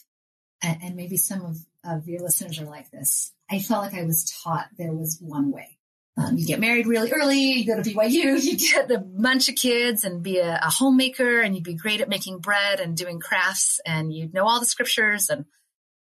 and 0.62 0.94
maybe 0.94 1.16
some 1.16 1.44
of, 1.44 1.56
of 1.84 2.06
your 2.08 2.20
listeners 2.20 2.60
are 2.60 2.66
like 2.66 2.90
this, 2.90 3.32
I 3.50 3.58
felt 3.58 3.84
like 3.84 3.94
I 3.94 4.04
was 4.04 4.32
taught 4.42 4.68
there 4.76 4.92
was 4.92 5.18
one 5.20 5.50
way. 5.50 5.77
Um, 6.18 6.36
you 6.36 6.46
get 6.46 6.58
married 6.58 6.86
really 6.86 7.12
early, 7.12 7.52
you 7.52 7.66
go 7.66 7.80
to 7.80 7.88
BYU, 7.88 8.42
you 8.42 8.56
get 8.56 8.90
a 8.90 8.98
bunch 8.98 9.48
of 9.48 9.54
kids 9.54 10.04
and 10.04 10.22
be 10.22 10.38
a, 10.38 10.58
a 10.62 10.70
homemaker 10.70 11.40
and 11.40 11.54
you'd 11.54 11.64
be 11.64 11.74
great 11.74 12.00
at 12.00 12.08
making 12.08 12.40
bread 12.40 12.80
and 12.80 12.96
doing 12.96 13.20
crafts 13.20 13.80
and 13.86 14.12
you'd 14.12 14.34
know 14.34 14.46
all 14.46 14.58
the 14.58 14.66
scriptures 14.66 15.28
and 15.30 15.44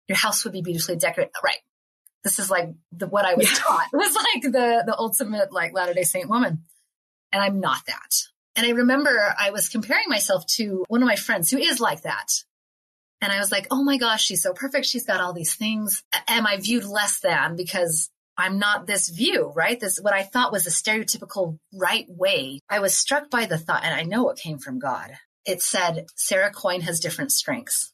your 0.08 0.18
house 0.18 0.44
would 0.44 0.54
be 0.54 0.62
beautifully 0.62 0.96
decorated. 0.96 1.32
Right. 1.44 1.60
This 2.24 2.40
is 2.40 2.50
like 2.50 2.70
the, 2.92 3.08
what 3.08 3.26
I 3.26 3.36
was 3.36 3.50
yeah. 3.50 3.58
taught. 3.58 3.88
It 3.94 3.98
was 3.98 4.16
like 4.16 4.44
the, 4.44 4.84
the 4.86 4.96
ultimate 4.98 5.52
like 5.54 5.74
Latter-day 5.74 6.04
Saint 6.04 6.30
woman. 6.30 6.64
And 7.32 7.42
I'm 7.42 7.60
not 7.60 7.86
that. 7.88 8.12
And 8.56 8.66
I 8.66 8.72
remember 8.72 9.34
I 9.40 9.52
was 9.52 9.70
comparing 9.70 10.10
myself 10.10 10.46
to 10.56 10.84
one 10.88 11.02
of 11.02 11.08
my 11.08 11.16
friends 11.16 11.50
who 11.50 11.58
is 11.58 11.80
like 11.80 12.02
that. 12.02 12.28
And 13.22 13.32
I 13.32 13.38
was 13.38 13.52
like, 13.52 13.68
oh 13.72 13.84
my 13.84 13.98
gosh, 13.98 14.24
she's 14.24 14.42
so 14.42 14.54
perfect. 14.54 14.88
She's 14.88 15.06
got 15.06 15.22
all 15.22 15.32
these 15.32 15.54
things. 15.54 16.04
Am 16.28 16.48
I 16.48 16.58
viewed 16.58 16.86
less 16.86 17.20
than 17.20 17.56
because 17.56 18.10
I'm 18.42 18.58
not 18.58 18.88
this 18.88 19.10
view, 19.10 19.52
right? 19.56 19.80
This, 19.80 20.00
what 20.02 20.14
I 20.14 20.24
thought 20.24 20.52
was 20.52 20.64
the 20.64 20.72
stereotypical 20.72 21.60
right 21.74 22.06
way. 22.10 22.60
I 22.70 22.80
was 22.80 22.98
struck 22.98 23.30
by 23.30 23.46
the 23.46 23.58
thought, 23.58 23.84
and 23.84 23.94
I 23.94 24.04
know 24.04 24.30
it 24.30 24.40
came 24.40 24.58
from 24.58 24.80
God. 24.80 25.12
It 25.46 25.62
said, 25.62 26.08
Sarah 26.16 26.52
Coyne 26.52 26.82
has 26.82 27.00
different 27.00 27.32
strengths 27.32 27.94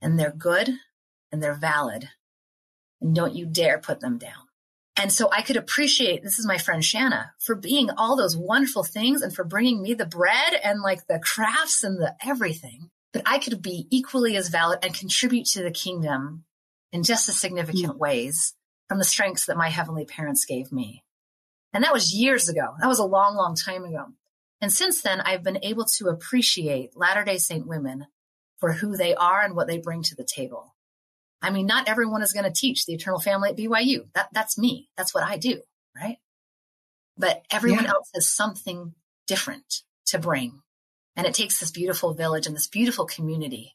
and 0.00 0.18
they're 0.18 0.30
good 0.30 0.70
and 1.32 1.42
they're 1.42 1.54
valid. 1.54 2.08
And 3.00 3.14
don't 3.14 3.34
you 3.34 3.46
dare 3.46 3.78
put 3.78 4.00
them 4.00 4.18
down. 4.18 4.48
And 4.96 5.12
so 5.12 5.28
I 5.32 5.42
could 5.42 5.56
appreciate 5.56 6.22
this 6.22 6.38
is 6.38 6.46
my 6.46 6.58
friend 6.58 6.84
Shanna 6.84 7.32
for 7.44 7.54
being 7.54 7.90
all 7.90 8.16
those 8.16 8.36
wonderful 8.36 8.84
things 8.84 9.22
and 9.22 9.34
for 9.34 9.44
bringing 9.44 9.82
me 9.82 9.94
the 9.94 10.06
bread 10.06 10.54
and 10.62 10.80
like 10.80 11.06
the 11.06 11.18
crafts 11.18 11.82
and 11.82 11.98
the 11.98 12.14
everything 12.24 12.90
but 13.14 13.22
I 13.24 13.38
could 13.38 13.62
be 13.62 13.86
equally 13.90 14.36
as 14.36 14.48
valid 14.48 14.80
and 14.82 14.92
contribute 14.92 15.46
to 15.46 15.62
the 15.62 15.70
kingdom 15.70 16.44
in 16.92 17.04
just 17.04 17.28
as 17.28 17.40
significant 17.40 17.94
mm. 17.94 17.98
ways 17.98 18.54
from 18.94 19.00
the 19.00 19.04
strengths 19.04 19.46
that 19.46 19.56
my 19.56 19.70
heavenly 19.70 20.04
parents 20.04 20.44
gave 20.44 20.70
me. 20.70 21.02
And 21.72 21.82
that 21.82 21.92
was 21.92 22.14
years 22.14 22.48
ago. 22.48 22.76
That 22.80 22.86
was 22.86 23.00
a 23.00 23.04
long, 23.04 23.34
long 23.34 23.56
time 23.56 23.84
ago. 23.84 24.04
And 24.60 24.72
since 24.72 25.02
then, 25.02 25.20
I've 25.20 25.42
been 25.42 25.58
able 25.64 25.84
to 25.96 26.10
appreciate 26.10 26.96
Latter 26.96 27.24
day 27.24 27.38
Saint 27.38 27.66
women 27.66 28.06
for 28.60 28.70
who 28.70 28.96
they 28.96 29.12
are 29.12 29.42
and 29.42 29.56
what 29.56 29.66
they 29.66 29.78
bring 29.78 30.04
to 30.04 30.14
the 30.14 30.22
table. 30.22 30.76
I 31.42 31.50
mean, 31.50 31.66
not 31.66 31.88
everyone 31.88 32.22
is 32.22 32.32
going 32.32 32.44
to 32.44 32.52
teach 32.52 32.86
the 32.86 32.94
eternal 32.94 33.18
family 33.18 33.50
at 33.50 33.56
BYU. 33.56 34.06
That, 34.14 34.28
that's 34.30 34.56
me. 34.56 34.88
That's 34.96 35.12
what 35.12 35.24
I 35.24 35.38
do, 35.38 35.60
right? 36.00 36.18
But 37.18 37.42
everyone 37.50 37.82
yeah. 37.82 37.90
else 37.90 38.10
has 38.14 38.28
something 38.28 38.94
different 39.26 39.82
to 40.06 40.20
bring. 40.20 40.60
And 41.16 41.26
it 41.26 41.34
takes 41.34 41.58
this 41.58 41.72
beautiful 41.72 42.14
village 42.14 42.46
and 42.46 42.54
this 42.54 42.68
beautiful 42.68 43.06
community 43.06 43.74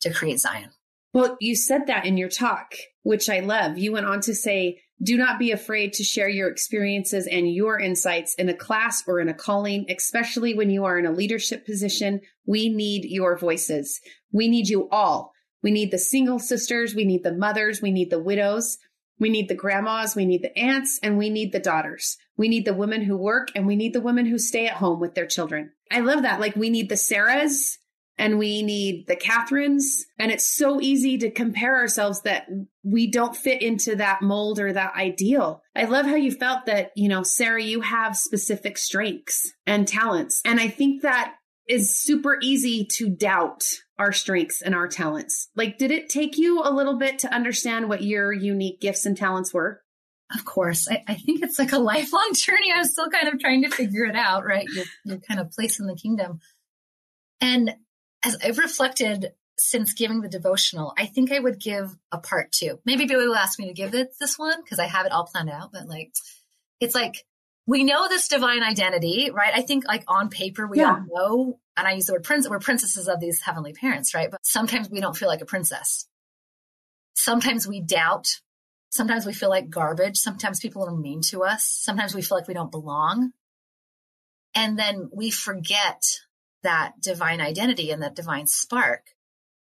to 0.00 0.10
create 0.10 0.40
Zion. 0.40 0.70
Well, 1.12 1.36
you 1.38 1.54
said 1.54 1.88
that 1.88 2.06
in 2.06 2.16
your 2.16 2.30
talk, 2.30 2.72
which 3.04 3.30
I 3.30 3.38
love. 3.40 3.78
You 3.78 3.92
went 3.92 4.06
on 4.06 4.20
to 4.22 4.34
say, 4.34 4.80
do 5.00 5.16
not 5.16 5.38
be 5.38 5.52
afraid 5.52 5.92
to 5.92 6.02
share 6.02 6.28
your 6.28 6.48
experiences 6.48 7.28
and 7.28 7.52
your 7.52 7.78
insights 7.78 8.34
in 8.34 8.48
a 8.48 8.54
class 8.54 9.04
or 9.06 9.20
in 9.20 9.28
a 9.28 9.34
calling, 9.34 9.86
especially 9.88 10.54
when 10.54 10.70
you 10.70 10.84
are 10.84 10.98
in 10.98 11.06
a 11.06 11.12
leadership 11.12 11.64
position. 11.64 12.20
We 12.46 12.68
need 12.68 13.04
your 13.04 13.38
voices. 13.38 14.00
We 14.32 14.48
need 14.48 14.68
you 14.68 14.88
all. 14.90 15.32
We 15.62 15.70
need 15.70 15.90
the 15.92 15.98
single 15.98 16.38
sisters. 16.38 16.94
We 16.94 17.04
need 17.04 17.22
the 17.22 17.34
mothers. 17.34 17.80
We 17.80 17.92
need 17.92 18.10
the 18.10 18.22
widows. 18.22 18.78
We 19.18 19.28
need 19.28 19.48
the 19.48 19.54
grandmas, 19.54 20.16
we 20.16 20.26
need 20.26 20.42
the 20.42 20.56
aunts, 20.58 20.98
and 21.02 21.16
we 21.16 21.30
need 21.30 21.52
the 21.52 21.60
daughters. 21.60 22.16
We 22.36 22.48
need 22.48 22.64
the 22.64 22.74
women 22.74 23.02
who 23.02 23.16
work 23.16 23.48
and 23.54 23.66
we 23.66 23.76
need 23.76 23.92
the 23.92 24.00
women 24.00 24.26
who 24.26 24.38
stay 24.38 24.66
at 24.66 24.74
home 24.74 25.00
with 25.00 25.14
their 25.14 25.26
children. 25.26 25.70
I 25.90 26.00
love 26.00 26.22
that. 26.22 26.40
Like 26.40 26.56
we 26.56 26.68
need 26.68 26.88
the 26.88 26.96
Sarahs 26.96 27.78
and 28.16 28.38
we 28.38 28.62
need 28.62 29.06
the 29.06 29.16
Kathryns. 29.16 29.82
And 30.18 30.30
it's 30.30 30.46
so 30.46 30.80
easy 30.80 31.18
to 31.18 31.30
compare 31.30 31.76
ourselves 31.76 32.22
that 32.22 32.46
we 32.82 33.10
don't 33.10 33.36
fit 33.36 33.62
into 33.62 33.96
that 33.96 34.22
mold 34.22 34.58
or 34.58 34.72
that 34.72 34.94
ideal. 34.94 35.62
I 35.74 35.84
love 35.84 36.06
how 36.06 36.14
you 36.14 36.30
felt 36.30 36.66
that, 36.66 36.92
you 36.94 37.08
know, 37.08 37.22
Sarah, 37.22 37.62
you 37.62 37.80
have 37.80 38.16
specific 38.16 38.78
strengths 38.78 39.52
and 39.66 39.88
talents. 39.88 40.40
And 40.44 40.60
I 40.60 40.68
think 40.68 41.02
that 41.02 41.34
is 41.68 41.98
super 41.98 42.38
easy 42.42 42.84
to 42.84 43.08
doubt 43.08 43.64
our 43.98 44.12
strengths 44.12 44.60
and 44.60 44.74
our 44.74 44.88
talents. 44.88 45.48
Like, 45.56 45.78
did 45.78 45.90
it 45.90 46.08
take 46.08 46.36
you 46.36 46.60
a 46.62 46.70
little 46.70 46.98
bit 46.98 47.20
to 47.20 47.34
understand 47.34 47.88
what 47.88 48.02
your 48.02 48.32
unique 48.32 48.80
gifts 48.80 49.06
and 49.06 49.16
talents 49.16 49.54
were? 49.54 49.80
Of 50.34 50.44
course. 50.44 50.88
I, 50.90 51.02
I 51.06 51.14
think 51.14 51.42
it's 51.42 51.58
like 51.58 51.72
a 51.72 51.78
lifelong 51.78 52.30
journey. 52.34 52.72
I'm 52.74 52.84
still 52.84 53.08
kind 53.08 53.28
of 53.28 53.40
trying 53.40 53.62
to 53.62 53.70
figure 53.70 54.04
it 54.04 54.16
out, 54.16 54.44
right? 54.44 54.66
You're 55.04 55.18
kind 55.18 55.40
of 55.40 55.50
place 55.52 55.80
in 55.80 55.86
the 55.86 55.96
kingdom. 55.96 56.40
And 57.40 57.74
as 58.24 58.36
I've 58.42 58.58
reflected 58.58 59.32
since 59.58 59.92
giving 59.94 60.20
the 60.20 60.28
devotional, 60.28 60.92
I 60.98 61.06
think 61.06 61.30
I 61.30 61.38
would 61.38 61.60
give 61.60 61.96
a 62.10 62.18
part 62.18 62.50
two. 62.52 62.80
Maybe 62.84 63.06
Billy 63.06 63.26
will 63.26 63.36
ask 63.36 63.58
me 63.58 63.68
to 63.68 63.74
give 63.74 63.94
it 63.94 64.14
this 64.18 64.38
one 64.38 64.60
because 64.62 64.78
I 64.78 64.86
have 64.86 65.06
it 65.06 65.12
all 65.12 65.26
planned 65.26 65.50
out, 65.50 65.70
but 65.72 65.86
like, 65.86 66.12
it's 66.80 66.94
like 66.94 67.24
we 67.66 67.84
know 67.84 68.08
this 68.08 68.28
divine 68.28 68.62
identity, 68.62 69.30
right? 69.32 69.54
I 69.54 69.62
think 69.62 69.86
like 69.86 70.04
on 70.08 70.28
paper, 70.28 70.66
we 70.66 70.78
yeah. 70.78 70.90
all 70.90 71.04
know, 71.08 71.60
and 71.76 71.86
I 71.86 71.92
use 71.92 72.06
the 72.06 72.12
word 72.12 72.24
prince, 72.24 72.48
we're 72.48 72.58
princesses 72.58 73.08
of 73.08 73.20
these 73.20 73.40
heavenly 73.40 73.72
parents, 73.72 74.14
right? 74.14 74.30
But 74.30 74.44
sometimes 74.44 74.90
we 74.90 75.00
don't 75.00 75.16
feel 75.16 75.28
like 75.28 75.40
a 75.40 75.46
princess. 75.46 76.06
Sometimes 77.14 77.66
we 77.66 77.80
doubt. 77.80 78.26
Sometimes 78.90 79.24
we 79.24 79.32
feel 79.32 79.50
like 79.50 79.70
garbage. 79.70 80.18
Sometimes 80.18 80.60
people 80.60 80.84
are 80.84 80.94
mean 80.94 81.20
to 81.22 81.42
us. 81.42 81.64
Sometimes 81.64 82.14
we 82.14 82.22
feel 82.22 82.36
like 82.36 82.48
we 82.48 82.54
don't 82.54 82.70
belong. 82.70 83.32
And 84.54 84.78
then 84.78 85.10
we 85.12 85.30
forget 85.30 86.02
that 86.64 87.00
divine 87.00 87.40
identity 87.40 87.90
and 87.90 88.02
that 88.02 88.16
divine 88.16 88.46
spark. 88.46 89.04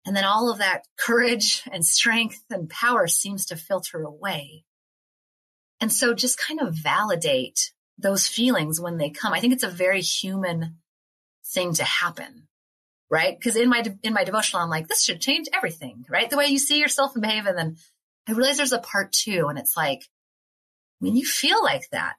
And 0.06 0.14
then 0.14 0.24
all 0.24 0.50
of 0.50 0.58
that 0.58 0.84
courage 0.98 1.62
and 1.72 1.84
strength 1.84 2.42
and 2.50 2.68
power 2.68 3.06
seems 3.06 3.46
to 3.46 3.56
filter 3.56 4.02
away. 4.02 4.64
And 5.80 5.92
so 5.92 6.14
just 6.14 6.38
kind 6.38 6.60
of 6.60 6.74
validate 6.74 7.72
those 7.98 8.26
feelings 8.26 8.80
when 8.80 8.96
they 8.96 9.10
come. 9.10 9.32
I 9.32 9.40
think 9.40 9.52
it's 9.52 9.64
a 9.64 9.68
very 9.68 10.00
human 10.00 10.76
thing 11.52 11.74
to 11.74 11.84
happen, 11.84 12.48
right? 13.10 13.36
Because 13.38 13.56
in 13.56 13.68
my 13.68 13.84
in 14.02 14.12
my 14.12 14.24
devotional, 14.24 14.62
I'm 14.62 14.70
like, 14.70 14.88
this 14.88 15.04
should 15.04 15.20
change 15.20 15.48
everything, 15.52 16.04
right? 16.08 16.30
The 16.30 16.36
way 16.36 16.46
you 16.46 16.58
see 16.58 16.78
yourself 16.78 17.14
and 17.14 17.22
behave, 17.22 17.46
and 17.46 17.58
then 17.58 17.76
I 18.28 18.32
realize 18.32 18.56
there's 18.56 18.72
a 18.72 18.78
part 18.78 19.12
two, 19.12 19.46
and 19.48 19.58
it's 19.58 19.76
like 19.76 20.02
when 21.00 21.16
you 21.16 21.26
feel 21.26 21.62
like 21.62 21.88
that, 21.90 22.14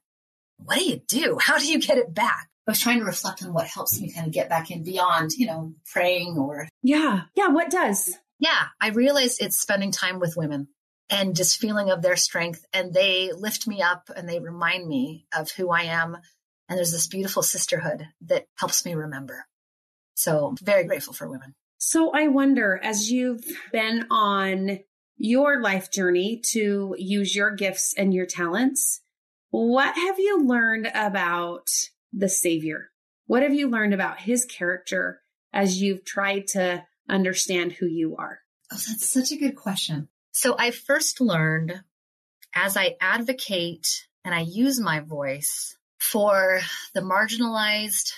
what 0.58 0.78
do 0.78 0.84
you 0.84 1.02
do? 1.08 1.38
How 1.39 1.58
do 1.58 1.68
you 1.68 1.80
get 1.80 1.98
it 1.98 2.13
back? 2.13 2.50
I 2.69 2.71
was 2.73 2.79
trying 2.79 2.99
to 2.99 3.05
reflect 3.05 3.41
on 3.41 3.51
what 3.51 3.65
helps 3.65 3.99
me 3.99 4.12
kind 4.12 4.27
of 4.27 4.32
get 4.32 4.47
back 4.47 4.69
in 4.69 4.84
beyond, 4.84 5.32
you 5.32 5.47
know, 5.47 5.73
praying 5.91 6.38
or. 6.38 6.67
Yeah. 6.84 7.21
Yeah. 7.34 7.47
What 7.47 7.71
does? 7.71 8.15
Yeah. 8.38 8.67
I 8.79 8.89
realized 8.89 9.41
it's 9.41 9.58
spending 9.58 9.91
time 9.91 10.19
with 10.19 10.38
women 10.38 10.67
and 11.10 11.36
just 11.36 11.60
feeling 11.60 11.89
of 11.89 12.03
their 12.03 12.15
strength. 12.15 12.63
And 12.71 12.93
they 12.93 13.32
lift 13.32 13.65
me 13.65 13.82
up 13.82 14.12
and 14.15 14.29
they 14.29 14.39
remind 14.39 14.88
me 14.88 15.25
of 15.36 15.49
who 15.49 15.71
I 15.71 15.86
am. 15.86 16.15
And 16.69 16.77
there's 16.77 16.91
this 16.91 17.08
beautiful 17.08 17.41
sisterhood 17.41 18.05
that 18.27 18.45
helps 18.60 18.86
me 18.86 18.93
remember. 18.93 19.47
So 20.13 20.53
very 20.62 20.84
grateful 20.84 21.13
for 21.13 21.27
women. 21.27 21.55
So 21.79 22.12
I 22.13 22.27
wonder, 22.27 22.79
as 22.84 23.10
you've 23.10 23.45
been 23.71 24.05
on 24.12 24.77
your 25.17 25.60
life 25.60 25.89
journey 25.89 26.43
to 26.51 26.93
use 26.99 27.36
your 27.36 27.49
gifts 27.49 27.95
and 27.97 28.13
your 28.13 28.27
talents, 28.27 29.01
what 29.49 29.95
have 29.95 30.19
you 30.19 30.45
learned 30.45 30.91
about 30.93 31.67
the 32.13 32.30
Savior? 32.30 32.91
What 33.28 33.43
have 33.43 33.54
you 33.54 33.69
learned 33.69 33.93
about 33.93 34.19
his 34.19 34.45
character 34.45 35.22
as 35.54 35.82
you've 35.82 36.06
tried 36.06 36.48
to 36.48 36.84
understand 37.08 37.74
who 37.74 37.86
you 37.86 38.15
are? 38.17 38.39
Oh, 38.72 38.78
that's 38.88 39.12
such 39.12 39.32
a 39.32 39.38
good 39.38 39.56
question. 39.56 40.10
So 40.32 40.56
I 40.58 40.72
first 40.72 41.22
learned 41.22 41.84
as 42.56 42.78
I 42.78 42.95
advocate 43.02 44.08
and 44.24 44.34
I 44.34 44.41
use 44.41 44.80
my 44.80 45.00
voice 45.00 45.78
for 46.00 46.62
the 46.93 47.02
marginalized, 47.02 48.13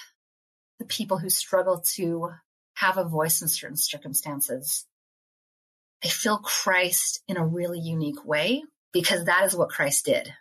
the 0.79 0.85
people 0.85 1.17
who 1.17 1.29
struggle 1.29 1.81
to 1.95 2.29
have 2.75 2.97
a 2.97 3.07
voice 3.07 3.41
in 3.41 3.47
certain 3.47 3.77
circumstances. 3.77 4.85
I 6.03 6.07
feel 6.07 6.37
Christ 6.37 7.21
in 7.27 7.37
a 7.37 7.45
really 7.45 7.79
unique 7.79 8.25
way 8.25 8.63
because 8.91 9.25
that 9.25 9.45
is 9.45 9.55
what 9.55 9.69
Christ 9.69 10.05
did. 10.05 10.33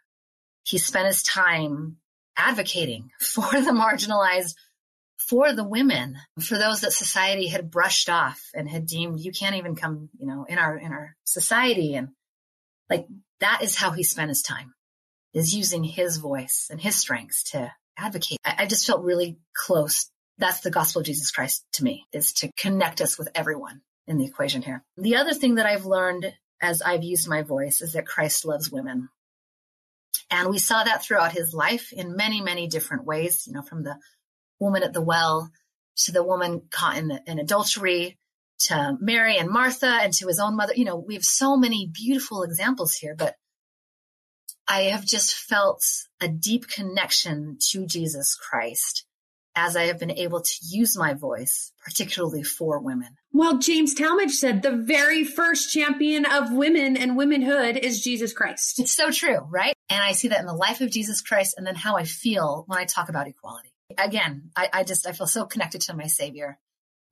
He 0.62 0.78
spent 0.78 1.06
his 1.06 1.22
time 1.22 1.96
advocating 2.40 3.10
for 3.20 3.50
the 3.50 3.72
marginalized, 3.72 4.54
for 5.28 5.52
the 5.52 5.64
women, 5.64 6.16
for 6.40 6.58
those 6.58 6.80
that 6.80 6.92
society 6.92 7.48
had 7.48 7.70
brushed 7.70 8.08
off 8.08 8.40
and 8.54 8.68
had 8.68 8.86
deemed 8.86 9.20
you 9.20 9.32
can't 9.32 9.56
even 9.56 9.76
come, 9.76 10.08
you 10.18 10.26
know, 10.26 10.46
in 10.48 10.58
our 10.58 10.76
in 10.76 10.92
our 10.92 11.16
society. 11.24 11.94
And 11.94 12.08
like 12.88 13.06
that 13.40 13.62
is 13.62 13.76
how 13.76 13.90
he 13.92 14.02
spent 14.02 14.30
his 14.30 14.42
time, 14.42 14.74
is 15.34 15.54
using 15.54 15.84
his 15.84 16.16
voice 16.16 16.68
and 16.70 16.80
his 16.80 16.96
strengths 16.96 17.50
to 17.52 17.72
advocate. 17.96 18.38
I, 18.44 18.54
I 18.60 18.66
just 18.66 18.86
felt 18.86 19.04
really 19.04 19.38
close. 19.54 20.10
That's 20.38 20.60
the 20.60 20.70
gospel 20.70 21.00
of 21.00 21.06
Jesus 21.06 21.30
Christ 21.30 21.64
to 21.74 21.84
me, 21.84 22.06
is 22.12 22.32
to 22.34 22.50
connect 22.56 23.00
us 23.02 23.18
with 23.18 23.28
everyone 23.34 23.82
in 24.06 24.16
the 24.16 24.24
equation 24.24 24.62
here. 24.62 24.82
The 24.96 25.16
other 25.16 25.34
thing 25.34 25.56
that 25.56 25.66
I've 25.66 25.84
learned 25.84 26.32
as 26.60 26.82
I've 26.82 27.04
used 27.04 27.28
my 27.28 27.42
voice 27.42 27.80
is 27.80 27.92
that 27.92 28.06
Christ 28.06 28.44
loves 28.44 28.70
women. 28.70 29.08
And 30.30 30.48
we 30.48 30.58
saw 30.58 30.84
that 30.84 31.02
throughout 31.02 31.32
his 31.32 31.52
life 31.52 31.92
in 31.92 32.16
many, 32.16 32.40
many 32.40 32.68
different 32.68 33.04
ways, 33.04 33.44
you 33.46 33.52
know, 33.52 33.62
from 33.62 33.82
the 33.82 33.96
woman 34.58 34.82
at 34.82 34.92
the 34.92 35.00
well 35.02 35.50
to 36.04 36.12
the 36.12 36.22
woman 36.22 36.62
caught 36.70 36.98
in, 36.98 37.18
in 37.26 37.38
adultery 37.38 38.18
to 38.60 38.96
Mary 39.00 39.36
and 39.36 39.50
Martha 39.50 39.98
and 40.00 40.12
to 40.14 40.28
his 40.28 40.38
own 40.38 40.56
mother. 40.56 40.74
You 40.74 40.84
know, 40.84 40.96
we 40.96 41.14
have 41.14 41.24
so 41.24 41.56
many 41.56 41.90
beautiful 41.92 42.42
examples 42.42 42.94
here, 42.94 43.14
but 43.16 43.34
I 44.68 44.82
have 44.82 45.04
just 45.04 45.34
felt 45.34 45.82
a 46.20 46.28
deep 46.28 46.68
connection 46.68 47.58
to 47.70 47.86
Jesus 47.86 48.36
Christ 48.36 49.06
as 49.54 49.76
I 49.76 49.84
have 49.84 49.98
been 49.98 50.12
able 50.12 50.40
to 50.40 50.54
use 50.62 50.96
my 50.96 51.14
voice, 51.14 51.72
particularly 51.84 52.42
for 52.42 52.80
women. 52.80 53.08
Well, 53.32 53.58
James 53.58 53.94
Talmage 53.94 54.30
said 54.30 54.62
the 54.62 54.76
very 54.76 55.24
first 55.24 55.72
champion 55.72 56.24
of 56.24 56.52
women 56.52 56.96
and 56.96 57.16
womanhood 57.16 57.76
is 57.76 58.02
Jesus 58.02 58.32
Christ. 58.32 58.78
It's 58.78 58.94
so 58.94 59.10
true, 59.10 59.38
right? 59.50 59.74
And 59.88 60.02
I 60.02 60.12
see 60.12 60.28
that 60.28 60.40
in 60.40 60.46
the 60.46 60.54
life 60.54 60.80
of 60.80 60.90
Jesus 60.90 61.20
Christ 61.20 61.54
and 61.56 61.66
then 61.66 61.74
how 61.74 61.96
I 61.96 62.04
feel 62.04 62.64
when 62.66 62.78
I 62.78 62.84
talk 62.84 63.08
about 63.08 63.26
equality. 63.26 63.70
Again, 63.98 64.50
I, 64.54 64.68
I 64.72 64.84
just, 64.84 65.06
I 65.06 65.12
feel 65.12 65.26
so 65.26 65.44
connected 65.44 65.80
to 65.82 65.96
my 65.96 66.06
Savior. 66.06 66.58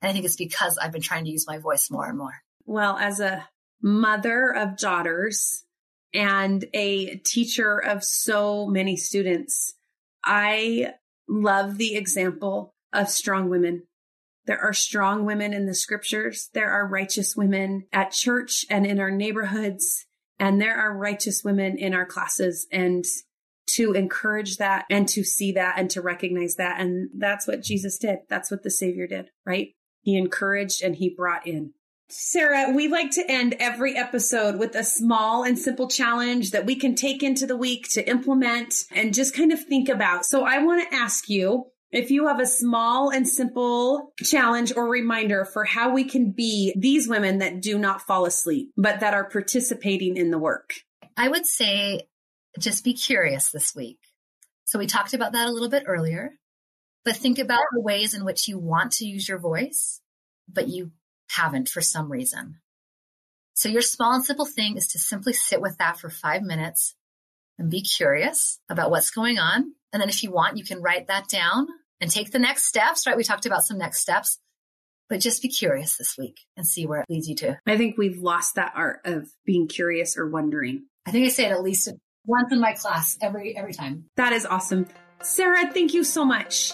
And 0.01 0.09
I 0.09 0.13
think 0.13 0.25
it's 0.25 0.37
because 0.37 0.77
I've 0.77 0.93
been 0.93 1.01
trying 1.01 1.25
to 1.25 1.31
use 1.31 1.45
my 1.45 1.57
voice 1.57 1.89
more 1.91 2.07
and 2.07 2.17
more. 2.17 2.35
Well, 2.65 2.97
as 2.97 3.19
a 3.19 3.47
mother 3.81 4.53
of 4.55 4.77
daughters 4.77 5.65
and 6.13 6.65
a 6.73 7.17
teacher 7.17 7.77
of 7.77 8.03
so 8.03 8.65
many 8.67 8.95
students, 8.95 9.73
I 10.23 10.93
love 11.29 11.77
the 11.77 11.95
example 11.95 12.73
of 12.91 13.09
strong 13.09 13.49
women. 13.49 13.83
There 14.45 14.59
are 14.59 14.73
strong 14.73 15.25
women 15.25 15.53
in 15.53 15.67
the 15.67 15.75
scriptures. 15.75 16.49
There 16.53 16.71
are 16.71 16.87
righteous 16.87 17.35
women 17.35 17.85
at 17.93 18.11
church 18.11 18.65
and 18.69 18.85
in 18.85 18.99
our 18.99 19.11
neighborhoods. 19.11 20.07
And 20.39 20.59
there 20.59 20.75
are 20.75 20.97
righteous 20.97 21.43
women 21.43 21.77
in 21.77 21.93
our 21.93 22.05
classes 22.05 22.65
and 22.71 23.05
to 23.75 23.93
encourage 23.93 24.57
that 24.57 24.85
and 24.89 25.07
to 25.09 25.23
see 25.23 25.51
that 25.51 25.77
and 25.77 25.89
to 25.91 26.01
recognize 26.01 26.55
that. 26.55 26.79
And 26.79 27.09
that's 27.15 27.47
what 27.47 27.61
Jesus 27.61 27.99
did. 27.99 28.19
That's 28.27 28.49
what 28.49 28.63
the 28.63 28.71
Savior 28.71 29.05
did, 29.05 29.29
right? 29.45 29.69
He 30.01 30.17
encouraged 30.17 30.81
and 30.81 30.95
he 30.95 31.13
brought 31.15 31.45
in. 31.45 31.73
Sarah, 32.11 32.71
we 32.71 32.87
like 32.87 33.11
to 33.11 33.31
end 33.31 33.55
every 33.59 33.95
episode 33.95 34.57
with 34.57 34.75
a 34.75 34.83
small 34.83 35.43
and 35.43 35.59
simple 35.59 35.87
challenge 35.87 36.51
that 36.51 36.65
we 36.65 36.75
can 36.75 36.95
take 36.95 37.21
into 37.21 37.45
the 37.45 37.55
week 37.55 37.87
to 37.91 38.07
implement 38.09 38.73
and 38.91 39.13
just 39.13 39.35
kind 39.35 39.51
of 39.51 39.63
think 39.63 39.89
about. 39.89 40.25
So 40.25 40.43
I 40.43 40.57
want 40.57 40.89
to 40.89 40.95
ask 40.95 41.29
you 41.29 41.67
if 41.91 42.09
you 42.09 42.27
have 42.27 42.39
a 42.39 42.47
small 42.47 43.11
and 43.11 43.27
simple 43.27 44.13
challenge 44.23 44.73
or 44.75 44.89
reminder 44.89 45.45
for 45.45 45.65
how 45.65 45.93
we 45.93 46.03
can 46.03 46.31
be 46.31 46.73
these 46.75 47.07
women 47.07 47.39
that 47.39 47.61
do 47.61 47.77
not 47.77 48.01
fall 48.01 48.25
asleep, 48.25 48.71
but 48.75 49.01
that 49.01 49.13
are 49.13 49.29
participating 49.29 50.17
in 50.17 50.31
the 50.31 50.39
work. 50.39 50.73
I 51.15 51.27
would 51.27 51.45
say 51.45 52.07
just 52.59 52.83
be 52.83 52.93
curious 52.93 53.51
this 53.51 53.75
week. 53.75 53.99
So 54.65 54.79
we 54.79 54.87
talked 54.87 55.13
about 55.13 55.33
that 55.33 55.47
a 55.47 55.51
little 55.51 55.69
bit 55.69 55.83
earlier, 55.85 56.33
but 57.05 57.15
think 57.15 57.37
about 57.37 57.61
the 57.71 57.81
ways 57.81 58.15
in 58.15 58.25
which 58.25 58.47
you 58.47 58.57
want 58.57 58.93
to 58.93 59.05
use 59.05 59.29
your 59.29 59.39
voice, 59.39 60.01
but 60.51 60.67
you 60.67 60.91
haven't 61.29 61.69
for 61.69 61.81
some 61.81 62.11
reason. 62.11 62.59
So 63.53 63.69
your 63.69 63.81
small 63.81 64.13
and 64.13 64.23
simple 64.23 64.45
thing 64.45 64.77
is 64.77 64.87
to 64.87 64.99
simply 64.99 65.33
sit 65.33 65.61
with 65.61 65.77
that 65.77 65.99
for 65.99 66.09
five 66.09 66.41
minutes 66.41 66.95
and 67.57 67.69
be 67.69 67.81
curious 67.81 68.59
about 68.69 68.89
what's 68.89 69.11
going 69.11 69.37
on. 69.37 69.73
And 69.91 70.01
then 70.01 70.09
if 70.09 70.23
you 70.23 70.31
want, 70.31 70.57
you 70.57 70.63
can 70.63 70.81
write 70.81 71.07
that 71.07 71.27
down 71.27 71.67
and 71.99 72.09
take 72.09 72.31
the 72.31 72.39
next 72.39 72.65
steps, 72.65 73.05
right? 73.05 73.17
We 73.17 73.23
talked 73.23 73.45
about 73.45 73.65
some 73.65 73.77
next 73.77 73.99
steps, 73.99 74.39
but 75.09 75.19
just 75.19 75.41
be 75.41 75.49
curious 75.49 75.97
this 75.97 76.17
week 76.17 76.39
and 76.55 76.65
see 76.65 76.85
where 76.85 77.01
it 77.01 77.09
leads 77.09 77.27
you 77.27 77.35
to. 77.35 77.59
I 77.67 77.77
think 77.77 77.97
we've 77.97 78.19
lost 78.19 78.55
that 78.55 78.73
art 78.75 79.01
of 79.03 79.29
being 79.45 79.67
curious 79.67 80.17
or 80.17 80.29
wondering. 80.29 80.85
I 81.05 81.11
think 81.11 81.25
I 81.25 81.29
say 81.29 81.45
it 81.45 81.51
at 81.51 81.61
least 81.61 81.89
once 82.25 82.53
in 82.53 82.61
my 82.61 82.73
class 82.73 83.17
every 83.21 83.57
every 83.57 83.73
time. 83.73 84.05
That 84.15 84.33
is 84.33 84.45
awesome. 84.45 84.85
Sarah, 85.21 85.69
thank 85.73 85.93
you 85.93 86.03
so 86.03 86.23
much. 86.23 86.73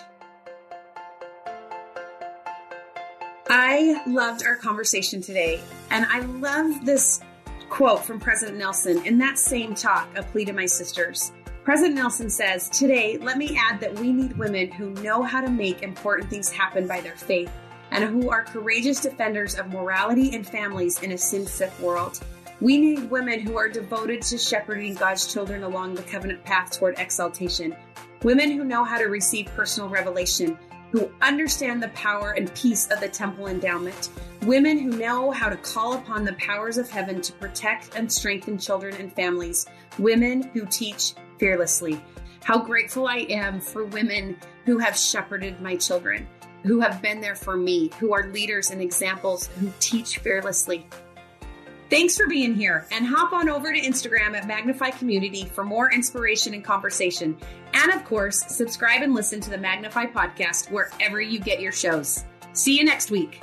I 3.58 4.04
loved 4.06 4.46
our 4.46 4.58
conversation 4.58 5.22
today, 5.22 5.62
and 5.90 6.06
I 6.10 6.20
love 6.20 6.84
this 6.84 7.22
quote 7.70 8.04
from 8.04 8.20
President 8.20 8.58
Nelson 8.58 9.06
in 9.06 9.18
that 9.20 9.40
same 9.40 9.74
talk, 9.74 10.10
A 10.18 10.24
Plea 10.24 10.44
to 10.44 10.52
My 10.52 10.66
Sisters. 10.66 11.32
President 11.64 11.96
Nelson 11.96 12.30
says, 12.30 12.68
Today, 12.68 13.18
let 13.18 13.38
me 13.38 13.58
add 13.58 13.80
that 13.80 13.98
we 13.98 14.12
need 14.12 14.38
women 14.38 14.70
who 14.70 14.90
know 15.02 15.24
how 15.24 15.40
to 15.40 15.50
make 15.50 15.84
important 15.84 16.30
things 16.30 16.52
happen 16.52 16.86
by 16.86 17.00
their 17.00 17.16
faith 17.16 17.50
and 17.92 18.04
who 18.04 18.30
are 18.30 18.44
courageous 18.44 19.00
defenders 19.00 19.56
of 19.56 19.70
morality 19.70 20.36
and 20.36 20.46
families 20.46 21.02
in 21.02 21.14
a 21.14 21.18
sin 21.18 21.46
sick 21.46 21.72
world. 21.80 22.20
We 22.60 22.78
need 22.78 23.10
women 23.10 23.40
who 23.40 23.56
are 23.56 23.70
devoted 23.70 24.22
to 24.24 24.38
shepherding 24.38 24.96
God's 24.96 25.32
children 25.32 25.64
along 25.64 25.96
the 25.96 26.04
covenant 26.04 26.44
path 26.44 26.78
toward 26.78 27.00
exaltation. 27.00 27.74
Women 28.22 28.52
who 28.52 28.66
know 28.66 28.84
how 28.84 28.98
to 28.98 29.06
receive 29.06 29.46
personal 29.46 29.88
revelation, 29.88 30.60
who 30.96 31.12
understand 31.22 31.84
the 31.84 31.90
power 31.90 32.32
and 32.38 32.56
peace 32.56 32.90
of 32.90 33.02
the 33.02 33.10
temple 33.10 33.48
endowment. 33.48 34.12
Women 34.44 34.80
who 34.80 34.92
know 34.92 35.30
how 35.30 35.50
to 35.50 35.58
call 35.58 35.96
upon 35.96 36.24
the 36.24 36.32
powers 36.36 36.78
of 36.78 36.90
heaven 36.90 37.22
to 37.22 37.34
protect 37.34 37.98
and 37.98 38.10
strengthen 38.10 38.58
children 38.58 38.96
and 38.96 39.14
families. 39.14 39.66
Women 40.00 40.44
who 40.54 40.66
teach 40.66 41.14
fearlessly. 41.38 42.02
How 42.46 42.60
grateful 42.60 43.08
I 43.10 43.26
am 43.30 43.60
for 43.60 43.84
women 43.84 44.38
who 44.64 44.78
have 44.78 44.98
shepherded 44.98 45.60
my 45.60 45.76
children, 45.76 46.30
who 46.64 46.80
have 46.80 47.02
been 47.02 47.20
there 47.20 47.36
for 47.36 47.58
me, 47.58 47.92
who 48.00 48.14
are 48.14 48.32
leaders 48.32 48.72
and 48.72 48.82
examples, 48.82 49.48
who 49.60 49.74
teach 49.82 50.20
fearlessly. 50.20 50.88
Thanks 51.96 52.18
for 52.18 52.28
being 52.28 52.56
here 52.56 52.86
and 52.92 53.06
hop 53.08 53.32
on 53.32 53.48
over 53.48 53.72
to 53.72 53.80
Instagram 53.80 54.36
at 54.36 54.46
Magnify 54.46 54.90
Community 54.90 55.46
for 55.46 55.64
more 55.64 55.90
inspiration 55.94 56.54
and 56.54 56.62
conversation. 56.62 57.38
And 57.74 57.90
of 57.94 58.04
course, 58.04 58.44
subscribe 58.50 59.02
and 59.02 59.14
listen 59.14 59.40
to 59.40 59.50
the 59.50 59.58
Magnify 59.58 60.08
podcast 60.08 60.70
wherever 60.70 61.22
you 61.22 61.40
get 61.40 61.62
your 61.62 61.72
shows. 61.72 62.26
See 62.52 62.78
you 62.78 62.84
next 62.84 63.12
week. 63.12 63.40